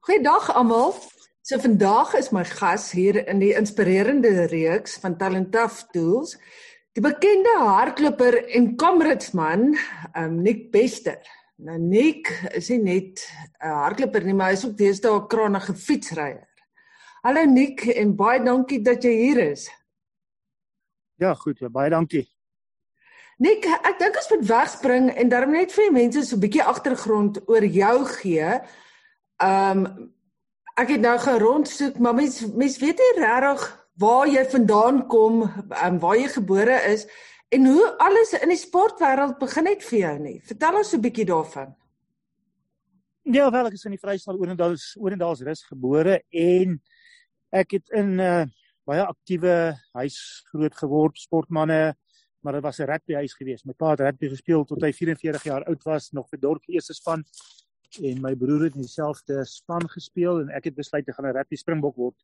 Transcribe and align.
Goeiedag 0.00 0.46
almal. 0.56 0.94
So 1.44 1.58
vandag 1.60 2.14
is 2.16 2.30
my 2.32 2.40
gas 2.48 2.86
hier 2.96 3.18
in 3.28 3.42
die 3.42 3.50
inspirerende 3.52 4.46
reeks 4.48 4.94
van 5.02 5.18
Talentaf 5.20 5.82
Tools, 5.92 6.38
die 6.96 7.04
bekende 7.04 7.52
hardloper 7.60 8.38
en 8.56 8.70
kameradsman, 8.80 9.76
um 10.16 10.40
Nick 10.40 10.70
Bester. 10.72 11.20
Nou 11.60 11.76
Nick 11.76 12.32
is 12.56 12.72
nie 12.72 12.80
net 12.80 13.26
'n 13.60 13.76
hardloper 13.82 14.24
nie, 14.24 14.32
maar 14.32 14.54
hy 14.54 14.56
is 14.56 14.64
ook 14.64 14.78
deesdae 14.80 15.20
'n 15.20 15.28
krangige 15.28 15.74
fietsryer. 15.74 16.48
Hallo 17.22 17.44
Nick 17.44 17.84
en 17.84 18.16
baie 18.16 18.40
dankie 18.40 18.80
dat 18.82 19.04
jy 19.04 19.12
hier 19.12 19.38
is. 19.52 19.68
Ja, 21.18 21.34
goed, 21.34 21.60
baie 21.72 21.90
dankie. 21.90 22.26
Nick, 23.36 23.66
ek 23.66 23.98
dink 23.98 24.16
ons 24.16 24.30
moet 24.30 24.48
wegspring 24.48 25.10
en 25.10 25.28
daarom 25.28 25.52
net 25.52 25.72
vir 25.72 25.92
mense 25.92 26.24
so 26.24 26.36
'n 26.36 26.40
bietjie 26.40 26.64
agtergrond 26.64 27.48
oor 27.48 27.64
jou 27.64 28.06
gee. 28.06 28.60
Ehm 29.40 29.84
um, 29.86 30.12
ek 30.80 30.94
het 30.94 31.02
nou 31.04 31.18
gerondsoek, 31.18 31.98
maar 31.98 32.14
mens 32.14 32.40
mens 32.56 32.78
weet 32.80 33.00
nie 33.00 33.12
regtig 33.18 33.64
waar 34.00 34.28
jy 34.28 34.44
vandaan 34.48 35.02
kom, 35.12 35.42
um, 35.84 35.98
waar 36.00 36.16
jy 36.16 36.28
gebore 36.32 36.76
is 36.88 37.04
en 37.52 37.66
hoe 37.66 37.86
alles 38.00 38.32
in 38.38 38.52
die 38.52 38.60
sportwêreld 38.60 39.36
begin 39.40 39.68
het 39.68 39.84
vir 39.84 39.98
jou 39.98 40.14
nie. 40.18 40.38
Vertel 40.44 40.78
ons 40.80 40.92
'n 40.94 41.00
bietjie 41.00 41.26
daarvan. 41.26 41.74
Ja, 43.22 43.50
wel 43.50 43.66
ek 43.66 43.72
is 43.72 43.84
in 43.84 43.96
die 43.96 44.00
Vrystaat 44.00 44.38
Orendals 44.38 44.96
Orendalsrus 44.96 45.62
gebore 45.68 46.22
en 46.30 46.80
ek 47.52 47.70
het 47.70 47.88
in 47.90 48.16
'n 48.16 48.20
uh, 48.20 48.44
baie 48.84 49.04
aktiewe 49.04 49.76
huis 49.92 50.44
groot 50.52 50.74
geword, 50.74 51.18
sportmanne, 51.18 51.94
maar 52.40 52.52
dit 52.52 52.62
was 52.62 52.78
'n 52.78 52.88
rugbyhuis 52.88 53.34
geweest. 53.34 53.64
My 53.64 53.72
pa 53.72 53.90
het 53.90 54.00
rugby 54.00 54.28
gespeel 54.28 54.64
tot 54.64 54.82
hy 54.82 54.92
44 54.92 55.44
jaar 55.44 55.64
oud 55.64 55.82
was, 55.82 56.10
nog 56.12 56.28
vir 56.28 56.40
dorp 56.40 56.62
eerste 56.66 56.94
span 56.94 57.24
en 57.98 58.20
my 58.20 58.34
broer 58.38 58.68
het 58.68 58.74
in 58.74 58.84
dieselfde 58.86 59.44
span 59.44 59.88
gespeel 59.88 60.40
en 60.40 60.52
ek 60.54 60.70
het 60.70 60.74
besluit 60.74 61.04
te 61.04 61.12
gaan 61.12 61.26
'n 61.26 61.36
rugby 61.36 61.56
springbok 61.56 61.96
word. 61.96 62.18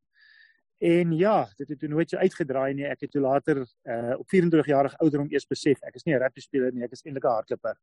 En 0.79 1.13
ja, 1.13 1.49
dit 1.57 1.69
het 1.69 1.79
toe 1.79 1.89
nooit 1.89 2.11
so 2.11 2.17
uitgedraai 2.17 2.75
nie. 2.75 2.85
Ek 2.85 3.01
het 3.01 3.11
toe 3.11 3.21
later 3.21 3.67
uh 3.85 4.19
op 4.19 4.29
24 4.29 4.67
jarige 4.67 4.97
ouderdom 4.99 5.31
eers 5.31 5.47
besef 5.47 5.83
ek 5.83 5.95
is 5.95 6.05
nie 6.05 6.15
'n 6.15 6.23
rugby 6.23 6.41
speler 6.41 6.73
nie, 6.73 6.85
ek 6.85 6.93
is 6.93 7.03
eintlik 7.03 7.25
'n 7.25 7.29
hardloper. 7.29 7.77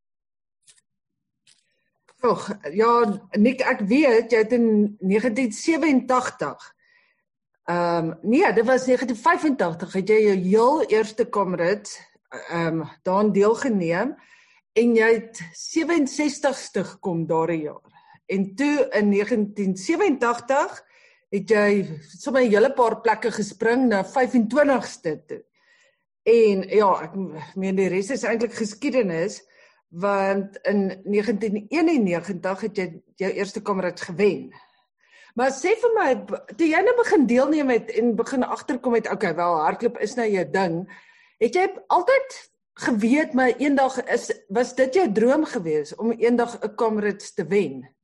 Ag, 2.20 2.58
ja, 2.72 3.20
Nick, 3.36 3.60
ek 3.60 3.80
weet 3.80 4.32
jy 4.32 4.38
het 4.38 4.52
in 4.52 4.96
1987 5.00 6.74
Ehm 7.64 8.08
um, 8.08 8.18
nee, 8.22 8.52
dit 8.52 8.64
was 8.64 8.84
1985 8.84 9.92
het 9.92 10.08
jy 10.08 10.18
jou 10.20 10.36
heel 10.36 10.82
eerste 10.84 11.28
Comrades 11.28 11.96
ehm 12.28 12.80
um, 12.80 12.88
daaraan 13.02 13.32
deelgeneem 13.32 14.14
en 14.74 14.96
jy 14.98 15.10
het 15.14 15.40
67ste 15.54 16.82
gekom 16.94 17.26
daardie 17.30 17.62
jaar. 17.68 17.82
En 18.26 18.54
toe 18.58 18.88
in 18.96 19.10
1987 19.12 20.82
het 21.34 21.50
jy 21.50 21.68
sommer 22.18 22.42
'n 22.42 22.50
hele 22.50 22.72
paar 22.72 23.00
plekke 23.00 23.30
gespring 23.30 23.88
na 23.88 24.04
25ste 24.04 25.24
toe. 25.26 25.42
En 26.22 26.62
ja, 26.68 27.02
ek 27.02 27.14
meen 27.54 27.76
die 27.76 27.88
res 27.88 28.10
is 28.10 28.22
eintlik 28.24 28.54
geskiedenis 28.54 29.42
want 29.88 30.56
in 30.66 30.88
1991 31.04 32.60
het 32.60 32.76
jy 32.76 33.02
jou 33.14 33.32
eerste 33.32 33.62
kamerad 33.62 34.00
gewen. 34.00 34.50
Maar 35.34 35.50
sê 35.50 35.74
vir 35.78 35.92
my, 35.94 36.08
toe 36.56 36.66
jy 36.66 36.80
nou 36.82 36.96
begin 36.96 37.26
deelneem 37.26 37.68
het 37.68 37.90
en 37.90 38.16
begin 38.16 38.42
agterkom 38.42 38.92
met 38.92 39.10
okay, 39.10 39.34
wel 39.34 39.54
hardloop 39.54 39.98
is 39.98 40.14
nou 40.14 40.26
jou 40.30 40.44
ding, 40.50 40.80
het 41.38 41.54
jy 41.54 41.68
altyd 41.86 42.53
geweet 42.74 43.34
my 43.34 43.54
eendag 43.58 44.00
is 44.10 44.30
was 44.48 44.74
dit 44.74 44.94
jou 44.94 45.06
droom 45.12 45.44
gewees 45.46 45.94
om 45.94 46.12
eendag 46.12 46.58
'n 46.60 46.74
Comrades 46.74 47.34
te 47.34 47.46
wen? 47.46 47.94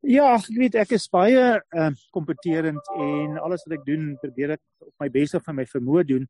Ja, 0.00 0.34
ek 0.34 0.46
weet 0.52 0.74
ek 0.74 0.90
is 0.90 1.08
baie 1.08 1.38
ehm 1.38 1.92
uh, 1.92 1.96
kompeterend 2.10 2.82
en 2.98 3.38
alles 3.38 3.64
wat 3.64 3.78
ek 3.78 3.86
doen 3.86 4.18
probeer 4.20 4.50
ek 4.50 4.62
op 4.78 4.92
my 5.00 5.08
beste 5.10 5.40
van 5.40 5.54
my 5.54 5.64
vermoë 5.64 6.04
doen. 6.04 6.28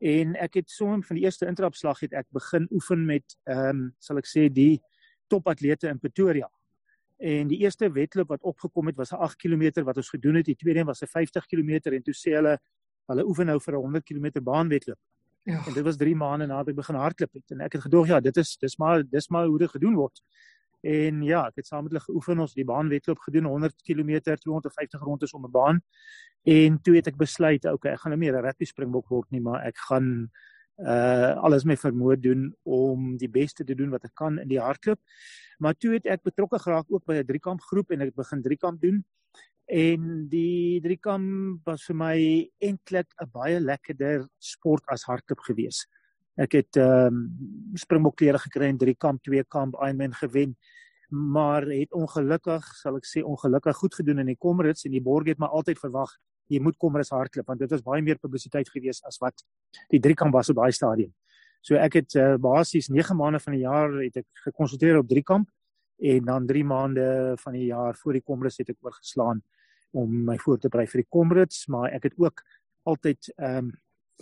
En 0.00 0.34
ek 0.36 0.54
het 0.54 0.70
soms 0.70 1.06
van 1.06 1.16
die 1.16 1.24
eerste 1.24 1.46
intrapslag 1.46 2.00
het 2.00 2.12
ek 2.12 2.26
begin 2.30 2.68
oefen 2.70 3.06
met 3.06 3.24
ehm 3.48 3.68
um, 3.68 3.94
sal 3.98 4.18
ek 4.18 4.28
sê 4.28 4.48
die 4.52 4.82
topatlete 5.28 5.88
in 5.88 5.98
Pretoria. 5.98 6.50
En 7.16 7.48
die 7.48 7.62
eerste 7.64 7.88
wedloop 7.88 8.28
wat 8.28 8.42
opgekom 8.42 8.86
het 8.86 8.96
was 8.96 9.12
'n 9.12 9.22
8 9.24 9.38
km 9.38 9.84
wat 9.84 9.96
ons 9.96 10.10
gedoen 10.10 10.34
het. 10.34 10.44
Die 10.44 10.56
tweede 10.56 10.80
een 10.80 10.86
was 10.86 11.02
'n 11.02 11.06
50 11.06 11.46
km 11.46 11.94
en 11.94 12.02
toe 12.02 12.14
sê 12.14 12.34
hulle 12.34 12.58
hulle 13.06 13.24
oefen 13.24 13.46
nou 13.46 13.60
vir 13.60 13.74
'n 13.74 13.80
100 13.80 14.04
km 14.04 14.42
baanwedloop. 14.42 14.98
Ja. 15.46 15.60
En 15.66 15.72
dit 15.72 15.84
was 15.84 15.96
3 15.96 16.16
maande 16.18 16.46
nadat 16.50 16.72
ek 16.72 16.78
begin 16.80 16.96
hardloop 16.98 17.36
het 17.38 17.52
en 17.54 17.60
ek 17.62 17.76
het 17.78 17.84
gedog 17.86 18.08
ja, 18.10 18.18
dit 18.20 18.36
is 18.40 18.56
dis 18.58 18.74
maar 18.82 19.04
dis 19.06 19.28
maar 19.30 19.46
hoe 19.46 19.58
dit 19.62 19.70
gedoen 19.70 19.94
word. 19.94 20.18
En 20.82 21.22
ja, 21.22 21.44
ek 21.46 21.60
het 21.62 21.68
saam 21.70 21.86
met 21.86 21.92
hulle 21.92 22.02
geoefen 22.02 22.42
ons 22.42 22.54
die 22.54 22.66
baanwedloop 22.66 23.22
gedoen 23.28 23.46
100 23.46 23.76
km 23.86 24.18
250 24.42 25.00
rondes 25.06 25.34
om 25.38 25.46
'n 25.46 25.50
baan. 25.54 25.80
En 26.42 26.80
toe 26.82 26.96
het 26.96 27.06
ek 27.06 27.16
besluit, 27.16 27.64
okay, 27.64 27.92
ek 27.92 28.00
gaan 28.00 28.10
nou 28.10 28.20
meer 28.20 28.34
'n 28.34 28.42
rugby 28.42 28.64
springbok 28.64 29.08
word 29.08 29.30
nie, 29.30 29.40
maar 29.40 29.62
ek 29.62 29.78
gaan 29.88 30.30
uh 30.76 31.32
alles 31.46 31.64
my 31.64 31.76
vermoë 31.76 32.18
doen 32.20 32.54
om 32.62 33.16
die 33.16 33.30
beste 33.30 33.64
te 33.64 33.74
doen 33.74 33.90
wat 33.90 34.04
ek 34.04 34.14
kan 34.14 34.38
in 34.38 34.48
die 34.48 34.60
hardloop. 34.60 34.98
Maar 35.58 35.74
toe 35.74 35.94
het 35.94 36.06
ek 36.06 36.22
betrokke 36.22 36.58
geraak 36.58 36.90
ook 36.90 37.04
by 37.06 37.14
'n 37.22 37.26
driekamp 37.26 37.60
groep 37.60 37.90
en 37.90 38.00
ek 38.00 38.06
het 38.06 38.14
begin 38.14 38.42
driekamp 38.42 38.80
doen. 38.80 39.04
En 39.66 40.28
die 40.30 40.80
driekamp 40.80 41.66
was 41.66 41.84
vir 41.88 41.96
my 41.96 42.16
eintlik 42.62 43.08
'n 43.20 43.30
baie 43.32 43.60
lekkerder 43.60 44.28
sport 44.38 44.84
as 44.88 45.02
hardloop 45.04 45.40
gewees. 45.40 45.86
Ek 46.38 46.52
het 46.52 46.76
ehm 46.76 47.14
um, 47.14 47.74
springbokklere 47.74 48.38
gekry 48.38 48.68
in 48.68 48.78
driekamp, 48.78 49.22
tweekamp, 49.22 49.74
Ironman 49.74 50.14
gewen, 50.14 50.56
maar 51.10 51.62
het 51.62 51.92
ongelukkig, 51.92 52.64
sal 52.82 52.96
ek 52.96 53.06
sê, 53.06 53.22
ongelukkig 53.24 53.76
goed 53.76 53.94
gedoen 53.94 54.18
in 54.18 54.26
die 54.26 54.38
Comrades 54.38 54.84
en 54.84 54.92
die 54.92 55.02
borg 55.02 55.26
het 55.26 55.38
my 55.38 55.46
altyd 55.46 55.78
verwag 55.78 56.12
jy 56.52 56.60
moet 56.62 56.76
Comrades 56.78 57.10
hardloop 57.10 57.46
want 57.46 57.62
dit 57.62 57.70
was 57.70 57.82
baie 57.82 58.02
meer 58.02 58.18
publisiteit 58.22 58.68
gewees 58.70 59.02
as 59.06 59.18
wat 59.22 59.42
die 59.90 60.00
driekamp 60.00 60.34
was 60.34 60.50
op 60.50 60.60
daai 60.60 60.72
stadium. 60.72 61.12
So 61.62 61.74
ek 61.80 61.98
het 61.98 62.14
uh, 62.14 62.36
basies 62.38 62.88
9 62.92 63.16
maande 63.18 63.40
van 63.42 63.56
die 63.56 63.64
jaar 63.64 63.90
het 63.98 64.20
ek 64.22 64.26
gekonsentreer 64.46 65.00
op 65.00 65.08
driekamp 65.10 65.50
en 65.98 66.24
dan 66.28 66.46
3 66.46 66.64
maande 66.64 67.06
van 67.42 67.56
die 67.56 67.68
jaar 67.72 67.96
voor 67.98 68.18
die 68.18 68.22
Comrades 68.22 68.60
het 68.62 68.70
ek 68.70 68.78
oorgeslaan 68.84 69.42
om 69.96 70.12
my 70.28 70.36
voor 70.42 70.60
te 70.60 70.70
berei 70.72 70.86
vir 70.90 71.02
die 71.02 71.10
Comrades, 71.12 71.64
maar 71.72 71.92
ek 71.96 72.10
het 72.10 72.16
ook 72.20 72.44
altyd 72.86 73.32
ehm 73.36 73.66
um, 73.66 73.74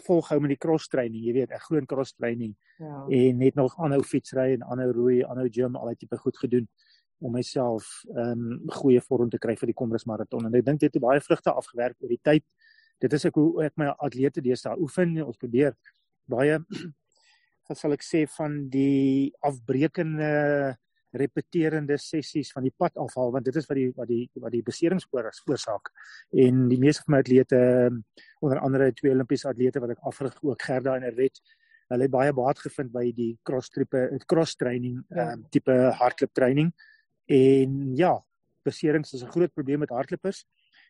volhou 0.03 0.41
met 0.43 0.51
die 0.51 0.59
cross 0.59 0.89
training, 0.91 1.23
jy 1.23 1.33
weet, 1.37 1.53
ek 1.55 1.69
glo 1.69 1.79
in 1.79 1.85
cross 1.87 2.17
training. 2.19 2.51
Ja. 2.83 3.05
En 3.15 3.37
net 3.39 3.55
nog 3.55 3.77
aanhou 3.79 4.01
fietsry 4.03 4.49
en 4.57 4.65
aanhou 4.67 4.89
roei, 4.91 5.21
aanhou 5.23 5.47
gym, 5.47 5.77
al 5.79 5.93
daai 5.93 6.01
tipe 6.01 6.19
goed 6.19 6.41
gedoen 6.43 6.67
om 7.23 7.37
myself 7.39 7.87
ehm 8.11 8.43
um, 8.43 8.73
goeie 8.81 9.03
vorm 9.05 9.31
te 9.31 9.39
kry 9.39 9.55
vir 9.61 9.71
die 9.71 9.77
Comrades 9.79 10.07
maraton. 10.11 10.49
En 10.49 10.59
ek 10.59 10.67
dink 10.67 10.83
dit 10.83 10.99
het 10.99 11.03
baie 11.03 11.23
vrugte 11.23 11.55
afgewerk 11.55 12.03
oor 12.03 12.11
die 12.11 12.21
tyd. 12.23 12.45
Dit 13.03 13.15
is 13.15 13.27
ek 13.31 13.39
hoe 13.39 13.65
ek 13.69 13.79
my 13.81 13.93
atlete 13.95 14.43
deesdae 14.43 14.77
oefen. 14.83 15.15
Ons 15.23 15.39
probeer 15.39 15.77
baie 16.31 16.59
wat 17.69 17.81
sal 17.81 17.95
ek 17.95 18.03
sê 18.05 18.25
van 18.35 18.65
die 18.73 19.31
afbreekende 19.47 20.33
repeterende 21.15 21.99
sessies 21.99 22.53
van 22.53 22.63
die 22.63 22.75
pad 22.77 22.97
afhaal 22.97 23.33
want 23.33 23.45
dit 23.45 23.57
is 23.57 23.67
wat 23.71 23.79
die 23.79 23.91
wat 23.97 24.09
die 24.09 24.31
wat 24.43 24.53
die 24.53 24.63
beserings 24.63 25.07
veroorsaak 25.11 25.91
en 26.47 26.69
die 26.69 26.79
meeste 26.79 27.05
van 27.07 27.17
my 27.17 27.21
atlete 27.25 27.61
onder 28.41 28.59
andere 28.61 28.93
twee 28.93 29.13
Olimpiese 29.13 29.49
atlete 29.49 29.81
wat 29.81 29.95
ek 29.97 30.09
afrig 30.11 30.41
ook 30.43 30.63
Gerda 30.63 30.97
en 30.97 31.07
Erwet 31.11 31.41
hulle 31.93 32.07
het 32.07 32.13
baie 32.13 32.33
baat 32.35 32.61
gevind 32.65 32.93
by 32.95 33.05
die 33.17 33.33
cross 33.47 33.71
tripe 33.73 34.07
cross 34.31 34.57
training 34.61 35.03
ja. 35.11 35.33
um, 35.33 35.45
tipe 35.53 35.75
hardloop 36.01 36.33
training. 36.37 36.73
En 37.31 37.95
ja 37.97 38.15
beserings 38.65 39.13
is 39.13 39.23
'n 39.23 39.33
groot 39.33 39.53
probleem 39.53 39.79
met 39.79 39.91
hardlopers 39.91 40.45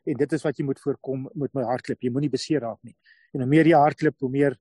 en 0.05 0.17
dit 0.17 0.32
is 0.32 0.43
wat 0.43 0.56
jy 0.56 0.65
moet 0.65 0.81
voorkom 0.81 1.29
met 1.35 1.55
my 1.55 1.62
hardloop. 1.62 2.00
Jy 2.00 2.11
moenie 2.11 2.31
beseer 2.31 2.61
raak 2.61 2.79
nie. 2.82 2.97
En 3.32 3.41
hoe 3.41 3.49
meer 3.49 3.67
jy 3.67 3.79
hardloop 3.79 4.15
hoe 4.19 4.31
meer 4.31 4.56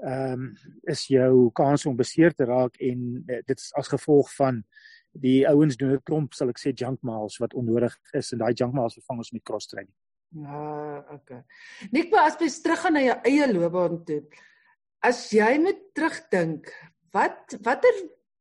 ehm 0.00 0.32
um, 0.32 0.44
is 0.88 1.06
jou 1.06 1.50
kans 1.52 1.86
om 1.86 1.96
beseer 1.96 2.34
te 2.34 2.44
raak 2.44 2.76
en 2.80 3.24
uh, 3.26 3.40
dit 3.46 3.58
is 3.58 3.72
as 3.76 3.88
gevolg 3.88 4.30
van 4.36 4.62
die 5.12 5.48
ouens 5.48 5.76
doen 5.76 5.92
'n 5.92 6.02
klomp 6.04 6.34
sal 6.34 6.48
ek 6.48 6.58
sê 6.58 6.72
junk 6.72 7.02
miles 7.02 7.38
wat 7.38 7.54
onnodig 7.54 7.96
is 8.14 8.32
en 8.32 8.38
daai 8.38 8.52
junk 8.52 8.74
miles 8.74 8.94
vervang 8.94 9.18
ons 9.18 9.32
met 9.32 9.42
cross 9.42 9.66
training. 9.66 9.94
Ja, 10.30 11.04
okay. 11.10 11.42
Nik 11.90 12.10
maar 12.10 12.30
as 12.30 12.38
jy 12.38 12.48
terug 12.62 12.80
gaan 12.80 12.92
na 12.94 13.02
jou 13.02 13.18
eie 13.24 13.52
loopbaan 13.52 14.04
toe. 14.04 14.22
As 15.02 15.30
jy 15.32 15.58
met 15.58 15.80
terugdink, 15.96 16.70
wat 17.12 17.56
watter 17.64 17.96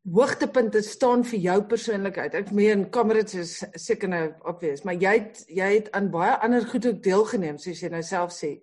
hoogtepunte 0.05 0.81
staan 0.85 1.23
vir 1.23 1.39
jou 1.39 1.57
persoonlikheid? 1.71 2.35
Ek 2.35 2.51
meen 2.51 2.89
Comrades 2.93 3.33
is 3.35 3.63
seker 3.75 4.09
nou 4.09 4.33
obvious, 4.45 4.83
maar 4.85 4.99
jy 5.01 5.15
het, 5.17 5.43
jy 5.47 5.71
het 5.79 5.89
aan 5.97 6.11
baie 6.13 6.35
ander 6.45 6.67
goed 6.69 6.85
ook 6.85 7.01
deelgeneem 7.03 7.57
soos 7.57 7.81
jy 7.81 7.89
nou 7.89 8.03
self 8.05 8.35
sê. 8.37 8.59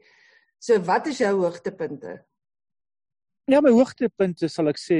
So 0.63 0.79
wat 0.87 1.11
is 1.11 1.19
jou 1.19 1.35
hoogtepunte? 1.41 2.21
Ja, 3.47 3.61
my 3.63 3.71
hoogtepunte 3.71 4.49
sal 4.51 4.73
ek 4.73 4.81
sê 4.83 4.97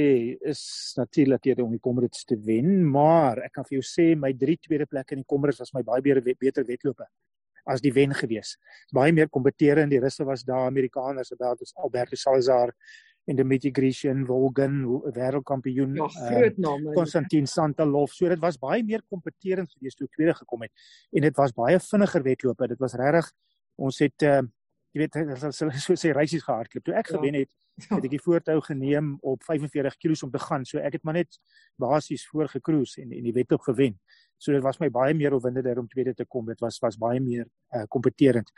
is 0.47 0.61
natuurlik 0.95 1.49
hier 1.49 1.65
om 1.65 1.73
die 1.75 1.83
Comrades 1.83 2.23
te 2.29 2.37
wen, 2.39 2.85
maar 2.87 3.41
ek 3.43 3.57
kan 3.59 3.67
vir 3.67 3.81
jou 3.81 3.87
sê 3.87 4.13
my 4.15 4.31
drie 4.39 4.55
tweede 4.63 4.87
plekke 4.87 5.17
in 5.17 5.25
die 5.25 5.31
Comrades 5.33 5.59
was 5.65 5.75
my 5.75 5.83
baie 5.87 6.05
beter 6.05 6.23
beter 6.23 6.67
wedlope 6.69 7.09
as 7.67 7.83
die 7.83 7.91
wen 7.91 8.15
gewees. 8.15 8.55
Baie 8.95 9.11
meer 9.11 9.27
kompeterend, 9.27 9.91
die 9.91 9.99
russe 9.99 10.23
was 10.25 10.45
daar, 10.47 10.69
Amerikaners, 10.71 11.33
was 11.35 11.75
Alberto 11.83 12.15
Salazar, 12.15 12.71
en 13.27 13.37
Dimitri 13.37 13.73
Grishin, 13.75 14.25
Volgan, 14.27 14.85
wêreldkampioen, 15.15 15.97
ja, 15.99 16.07
groot 16.09 16.59
name, 16.63 16.93
Konstantin 16.95 17.49
Santalov. 17.51 18.13
So 18.15 18.31
dit 18.31 18.39
was 18.43 18.59
baie 18.63 18.85
meer 18.87 19.03
kompeterend 19.11 19.73
geweest 19.75 19.99
toe 19.99 20.07
tweede 20.15 20.37
gekom 20.39 20.63
het 20.63 20.87
en 21.11 21.27
dit 21.27 21.41
was 21.41 21.55
baie 21.57 21.81
vinniger 21.83 22.23
wedlope. 22.23 22.69
Dit 22.71 22.83
was 22.83 22.95
regtig 22.95 23.33
ons 23.83 23.99
het 24.01 24.23
uh, 24.25 24.45
jy 24.97 25.05
weet 25.05 25.17
hulle 25.21 25.53
so 25.53 25.97
sê 26.01 26.13
reisies 26.17 26.45
gehardloop. 26.47 26.85
Toe 26.87 26.95
ek 26.97 27.11
ja. 27.11 27.19
gewen 27.19 27.37
het, 27.43 27.51
het 27.91 28.07
ek 28.07 28.13
die 28.15 28.21
voortou 28.23 28.57
geneem 28.65 29.11
op 29.21 29.43
45 29.45 29.99
km 30.01 30.29
om 30.29 30.33
te 30.33 30.41
gaan. 30.41 30.65
So 30.65 30.81
ek 30.81 30.97
het 30.97 31.05
maar 31.05 31.19
net 31.19 31.37
basies 31.81 32.25
voor 32.31 32.49
gekruis 32.49 32.97
en 33.03 33.13
en 33.13 33.27
die 33.29 33.35
wedloop 33.37 33.67
gewen. 33.69 33.99
So 34.41 34.53
dit 34.57 34.65
was 34.65 34.81
my 34.81 34.89
baie 34.93 35.15
meer 35.17 35.37
opwindender 35.37 35.79
om 35.81 35.89
tweede 35.89 36.15
te 36.17 36.25
kom. 36.25 36.49
Dit 36.49 36.65
was 36.65 36.81
was 36.81 36.97
baie 37.01 37.21
meer 37.21 37.45
uh 37.77 37.85
kompeterend. 37.93 38.49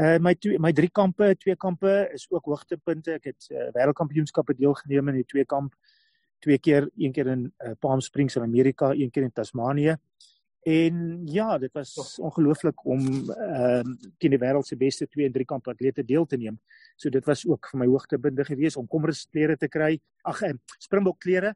Uh 0.00 0.16
my 0.20 0.34
twee, 0.34 0.58
my 0.60 0.72
drie 0.72 0.90
kampe, 0.92 1.34
twee 1.40 1.56
kampe 1.56 2.08
is 2.16 2.24
ook 2.30 2.48
hoogtepunte. 2.48 3.18
Ek 3.20 3.30
het 3.32 3.50
uh, 3.52 3.68
wêreldkampioenskappe 3.76 4.56
deelgeneem 4.56 5.12
in 5.12 5.20
die 5.20 5.28
twee 5.28 5.44
kamp. 5.44 5.76
Twee 6.44 6.58
keer, 6.60 6.88
een 6.96 7.12
keer 7.12 7.32
in 7.32 7.46
uh, 7.64 7.72
Palm 7.80 8.00
Springs 8.04 8.36
in 8.36 8.44
Amerika, 8.44 8.92
een 8.92 9.10
keer 9.10 9.24
in 9.28 9.32
Tasmanië. 9.32 9.96
En 10.66 11.26
ja, 11.30 11.58
dit 11.58 11.72
was 11.72 12.18
ongelooflik 12.18 12.84
om 12.84 13.04
ehm 13.30 13.92
uh, 13.92 14.08
teen 14.18 14.32
die 14.34 14.40
wêreld 14.42 14.66
se 14.66 14.76
beste 14.76 15.06
2 15.06 15.28
en 15.28 15.32
3 15.32 15.44
kamp 15.44 15.68
atlete 15.70 16.04
deel 16.04 16.26
te 16.26 16.36
neem. 16.36 16.56
So 16.96 17.10
dit 17.10 17.24
was 17.24 17.44
ook 17.46 17.68
vir 17.70 17.78
my 17.78 17.86
hoogtepunte 17.86 18.44
geweest 18.44 18.80
om 18.80 18.88
kommersklere 18.90 19.56
te 19.56 19.68
kry. 19.68 20.00
Ag, 20.26 20.42
Springbok 20.82 21.20
klere 21.22 21.54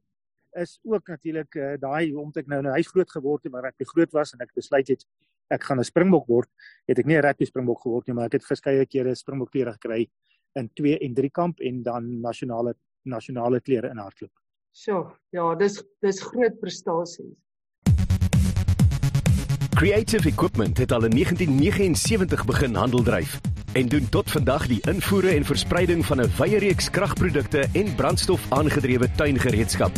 is 0.63 0.79
ook 0.83 1.09
natuurlik 1.09 1.55
uh, 1.55 1.75
daai 1.79 2.15
omdat 2.15 2.45
ek 2.45 2.55
nou 2.55 2.63
nou 2.63 2.77
hy's 2.77 2.91
groot 2.91 3.11
geword 3.11 3.45
het 3.45 3.53
maar 3.53 3.69
ek 3.73 3.83
groot 3.95 4.15
was 4.15 4.33
en 4.35 4.47
ek 4.47 4.55
besluit 4.55 4.89
het 4.95 5.05
ek 5.51 5.67
gaan 5.67 5.79
'n 5.79 5.91
springbok 5.91 6.27
word 6.27 6.51
het 6.87 6.99
ek 6.99 7.07
nie 7.07 7.19
'n 7.19 7.23
rugby 7.23 7.45
springbok 7.45 7.83
geword 7.83 8.07
nie 8.07 8.15
maar 8.15 8.27
ek 8.27 8.39
het 8.39 8.47
verskeie 8.47 8.87
kere 8.87 9.15
springbok 9.15 9.51
klere 9.51 9.73
gekry 9.73 10.09
in 10.55 10.71
2 10.75 10.99
en 10.99 11.15
3 11.15 11.31
kamp 11.31 11.61
en 11.61 11.83
dan 11.83 12.21
nasionale 12.21 12.75
nasionale 13.03 13.61
klere 13.61 13.91
in 13.91 13.99
hardloop. 13.99 14.33
So, 14.73 15.17
ja, 15.33 15.55
dis 15.55 15.83
dis 16.03 16.21
groot 16.23 16.61
prestasies. 16.61 17.35
Creative 19.81 20.29
Equipment 20.29 20.79
het 20.79 20.93
al 20.93 21.05
in 21.05 21.11
1979 21.11 22.45
begin 22.45 22.75
handel 22.75 23.03
dryf 23.03 23.41
en 23.73 23.89
doen 23.89 24.09
tot 24.09 24.31
vandag 24.31 24.67
die 24.67 24.81
invoere 24.91 25.31
en 25.33 25.45
verspreiding 25.45 26.07
van 26.07 26.21
'n 26.21 26.33
wye 26.37 26.59
reeks 26.59 26.91
kragprodukte 26.91 27.69
en 27.73 27.95
brandstof 27.95 28.41
aangedrewe 28.49 29.09
tuingereedskap. 29.17 29.93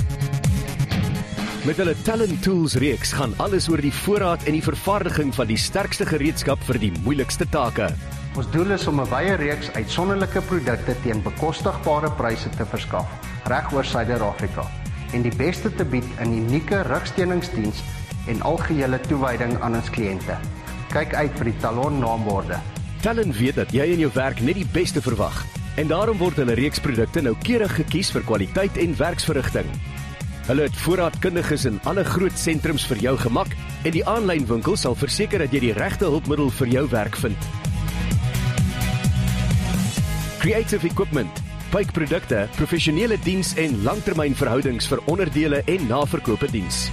Met 1.65 1.77
hulle 1.77 1.95
Talent 2.03 2.43
Tools 2.43 2.75
reeks 2.75 3.13
gaan 3.13 3.35
alles 3.37 3.69
oor 3.69 3.81
die 3.81 3.93
voorraad 3.93 4.43
en 4.43 4.53
die 4.53 4.63
vervaardiging 4.63 5.35
van 5.35 5.47
die 5.47 5.57
sterkste 5.57 6.07
gereedskap 6.07 6.63
vir 6.65 6.79
die 6.79 6.93
moeilikste 7.03 7.49
take. 7.49 7.89
Ons 8.37 8.51
doel 8.51 8.71
is 8.71 8.87
om 8.87 9.01
'n 9.01 9.11
wye 9.11 9.35
reeks 9.35 9.71
uitsonderlike 9.71 10.41
produkte 10.41 10.95
teen 11.03 11.23
bekostigbare 11.23 12.11
pryse 12.11 12.49
te 12.51 12.67
verskaf 12.67 13.09
reg 13.45 13.73
oor 13.73 13.85
Suid-Afrika 13.85 14.71
en 15.13 15.23
die 15.23 15.37
beste 15.37 15.75
te 15.75 15.85
bied 15.85 16.07
in 16.21 16.33
unieke 16.33 16.83
rugsteuningsdiens 16.83 17.83
en 18.27 18.43
algehele 18.43 19.01
toewyding 19.09 19.57
aan 19.61 19.79
ons 19.79 19.91
kliënte. 19.91 20.37
Kyk 20.93 21.15
uit 21.15 21.41
vir 21.41 21.51
die 21.51 21.59
Talon 21.63 21.99
naamborde. 22.03 22.59
Talent 23.03 23.35
weet 23.37 23.59
dat 23.59 23.73
jy 23.75 23.89
in 23.95 24.05
jou 24.05 24.11
werk 24.15 24.41
net 24.45 24.61
die 24.61 24.69
beste 24.73 25.03
verwag 25.03 25.43
en 25.81 25.89
daarom 25.89 26.19
word 26.21 26.37
hulle 26.43 26.55
reeks 26.59 26.83
produkte 26.85 27.23
noukeurig 27.25 27.73
gekies 27.81 28.13
vir 28.13 28.25
kwaliteit 28.29 28.77
en 28.79 28.95
werksverrigting. 28.99 29.69
Hulle 30.47 30.67
het 30.67 30.77
voorraadkundiges 30.85 31.65
in 31.71 31.79
alle 31.89 32.05
groot 32.05 32.39
sentrums 32.39 32.85
vir 32.91 33.01
jou 33.03 33.15
gemak 33.19 33.55
en 33.87 33.95
die 33.95 34.05
aanlyn 34.07 34.47
winkel 34.47 34.77
sal 34.77 34.99
verseker 34.99 35.43
dat 35.45 35.55
jy 35.55 35.63
die 35.69 35.77
regte 35.77 36.11
hulpmiddel 36.11 36.51
vir 36.59 36.73
jou 36.77 36.85
werk 36.93 37.17
vind. 37.23 37.49
Creative 40.43 40.87
Equipment, 40.87 41.43
bikprodukte, 41.71 42.49
professionele 42.59 43.17
diens 43.23 43.55
en 43.63 43.79
langtermynverhoudings 43.87 44.91
vir 44.91 45.03
onderdele 45.07 45.63
en 45.71 45.87
naverkope 45.87 46.51
diens. 46.51 46.89